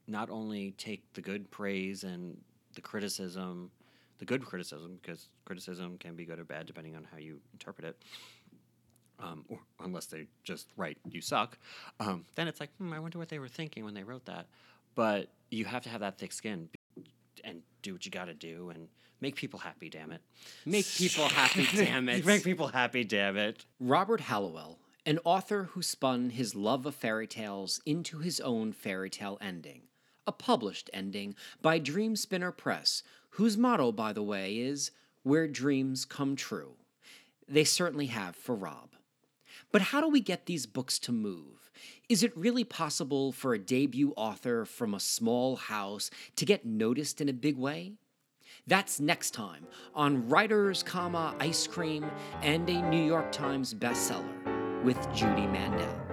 not 0.07 0.29
only 0.29 0.71
take 0.71 1.13
the 1.13 1.21
good 1.21 1.51
praise 1.51 2.03
and 2.03 2.37
the 2.77 2.81
criticism, 2.81 3.71
the 4.19 4.25
good 4.25 4.45
criticism, 4.45 4.99
because 5.01 5.29
criticism 5.45 5.97
can 5.97 6.15
be 6.15 6.25
good 6.25 6.37
or 6.39 6.43
bad 6.45 6.67
depending 6.67 6.95
on 6.95 7.03
how 7.11 7.17
you 7.17 7.39
interpret 7.53 7.87
it, 7.87 7.97
um, 9.19 9.43
or 9.49 9.57
unless 9.83 10.05
they 10.05 10.27
just 10.43 10.67
write 10.77 10.97
"you 11.09 11.19
suck," 11.19 11.57
um, 11.99 12.23
then 12.35 12.47
it's 12.47 12.59
like, 12.59 12.69
hmm, 12.77 12.93
I 12.93 12.99
wonder 12.99 13.17
what 13.17 13.29
they 13.29 13.39
were 13.39 13.47
thinking 13.47 13.83
when 13.83 13.95
they 13.95 14.03
wrote 14.03 14.25
that. 14.25 14.45
But 14.93 15.29
you 15.49 15.65
have 15.65 15.83
to 15.83 15.89
have 15.89 16.01
that 16.01 16.19
thick 16.19 16.31
skin 16.31 16.69
and 17.43 17.61
do 17.81 17.93
what 17.93 18.05
you 18.05 18.11
got 18.11 18.25
to 18.25 18.33
do 18.35 18.69
and 18.69 18.87
make 19.21 19.35
people 19.35 19.59
happy. 19.59 19.89
Damn 19.89 20.11
it! 20.11 20.21
Make 20.67 20.85
people 20.85 21.27
happy, 21.41 21.67
damn 21.75 22.07
it. 22.09 22.23
make 22.25 22.43
people 22.43 22.67
happy. 22.67 23.03
Damn 23.03 23.37
it! 23.37 23.65
Robert 23.79 24.21
Hallowell, 24.21 24.77
an 25.03 25.17
author 25.23 25.63
who 25.71 25.81
spun 25.81 26.29
his 26.29 26.53
love 26.53 26.85
of 26.85 26.93
fairy 26.93 27.25
tales 27.25 27.81
into 27.87 28.19
his 28.19 28.39
own 28.39 28.71
fairy 28.71 29.09
tale 29.09 29.39
ending, 29.41 29.81
a 30.27 30.31
published 30.31 30.89
ending 30.93 31.33
by 31.61 31.79
Dream 31.79 32.15
Spinner 32.15 32.51
Press, 32.51 33.01
whose 33.31 33.57
motto, 33.57 33.91
by 33.91 34.13
the 34.13 34.23
way, 34.23 34.57
is 34.57 34.91
where 35.23 35.47
dreams 35.47 36.05
come 36.05 36.35
true. 36.35 36.73
They 37.47 37.63
certainly 37.63 38.07
have 38.07 38.35
for 38.35 38.55
Rob. 38.55 38.89
But 39.71 39.81
how 39.81 40.01
do 40.01 40.09
we 40.09 40.21
get 40.21 40.45
these 40.45 40.65
books 40.65 40.99
to 40.99 41.11
move? 41.11 41.69
Is 42.09 42.23
it 42.23 42.37
really 42.37 42.63
possible 42.63 43.31
for 43.31 43.53
a 43.53 43.59
debut 43.59 44.13
author 44.15 44.65
from 44.65 44.93
a 44.93 44.99
small 44.99 45.55
house 45.55 46.09
to 46.35 46.45
get 46.45 46.65
noticed 46.65 47.21
in 47.21 47.29
a 47.29 47.33
big 47.33 47.57
way? 47.57 47.93
That's 48.65 48.99
next 48.99 49.31
time 49.31 49.67
on 49.93 50.27
Writers, 50.27 50.83
comma, 50.83 51.35
Ice 51.39 51.67
Cream 51.67 52.05
and 52.41 52.69
a 52.69 52.81
New 52.89 53.03
York 53.03 53.31
Times 53.31 53.73
bestseller 53.73 54.83
with 54.83 54.97
Judy 55.13 55.47
Mandel. 55.47 56.06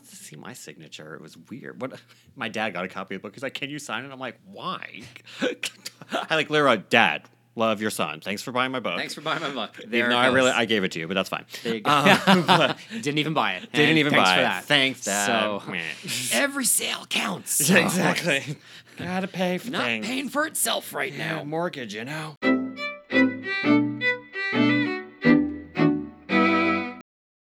Wants 0.00 0.10
to 0.10 0.16
see 0.24 0.36
my 0.36 0.52
signature? 0.54 1.14
It 1.14 1.20
was 1.20 1.36
weird. 1.36 1.80
What? 1.80 2.00
My 2.36 2.48
dad 2.48 2.70
got 2.72 2.84
a 2.84 2.88
copy 2.88 3.14
of 3.14 3.20
the 3.20 3.28
book. 3.28 3.34
He's 3.34 3.42
like, 3.42 3.54
"Can 3.54 3.68
you 3.70 3.78
sign 3.78 4.04
it?" 4.04 4.10
I'm 4.10 4.18
like, 4.18 4.38
"Why?" 4.50 5.02
I 6.12 6.34
like 6.36 6.48
Lyra, 6.48 6.78
Dad, 6.78 7.22
love 7.54 7.80
your 7.82 7.90
son. 7.90 8.20
Thanks 8.20 8.40
for 8.42 8.50
buying 8.52 8.72
my 8.72 8.80
book. 8.80 8.96
Thanks 8.96 9.14
for 9.14 9.20
buying 9.20 9.40
my 9.42 9.50
book. 9.50 9.74
Even 9.78 9.90
There 9.90 10.08
though 10.08 10.16
I 10.16 10.28
really. 10.28 10.50
I 10.50 10.64
gave 10.64 10.84
it 10.84 10.92
to 10.92 10.98
you, 11.00 11.06
but 11.06 11.14
that's 11.14 11.28
fine. 11.28 11.44
There 11.62 11.74
you 11.74 11.80
go. 11.82 11.90
Um, 11.90 12.74
Didn't 13.02 13.18
even 13.18 13.34
buy 13.34 13.54
it. 13.54 13.70
didn't 13.72 13.98
even 13.98 14.12
thanks 14.12 14.28
buy 14.30 14.34
for 14.36 14.40
it. 14.40 14.44
that. 14.44 14.64
Thanks, 14.64 15.04
Dad. 15.04 15.26
So 15.26 15.62
every 16.32 16.64
sale 16.64 17.04
counts. 17.08 17.68
Exactly. 17.70 18.56
Gotta 18.98 19.28
pay 19.28 19.58
for 19.58 19.70
Not 19.70 19.84
things. 19.84 20.06
paying 20.06 20.28
for 20.28 20.46
itself 20.46 20.92
right 20.92 21.12
Yeah, 21.12 21.36
now. 21.36 21.44
mortgage, 21.44 21.94
you 21.94 22.04
know. 22.04 22.36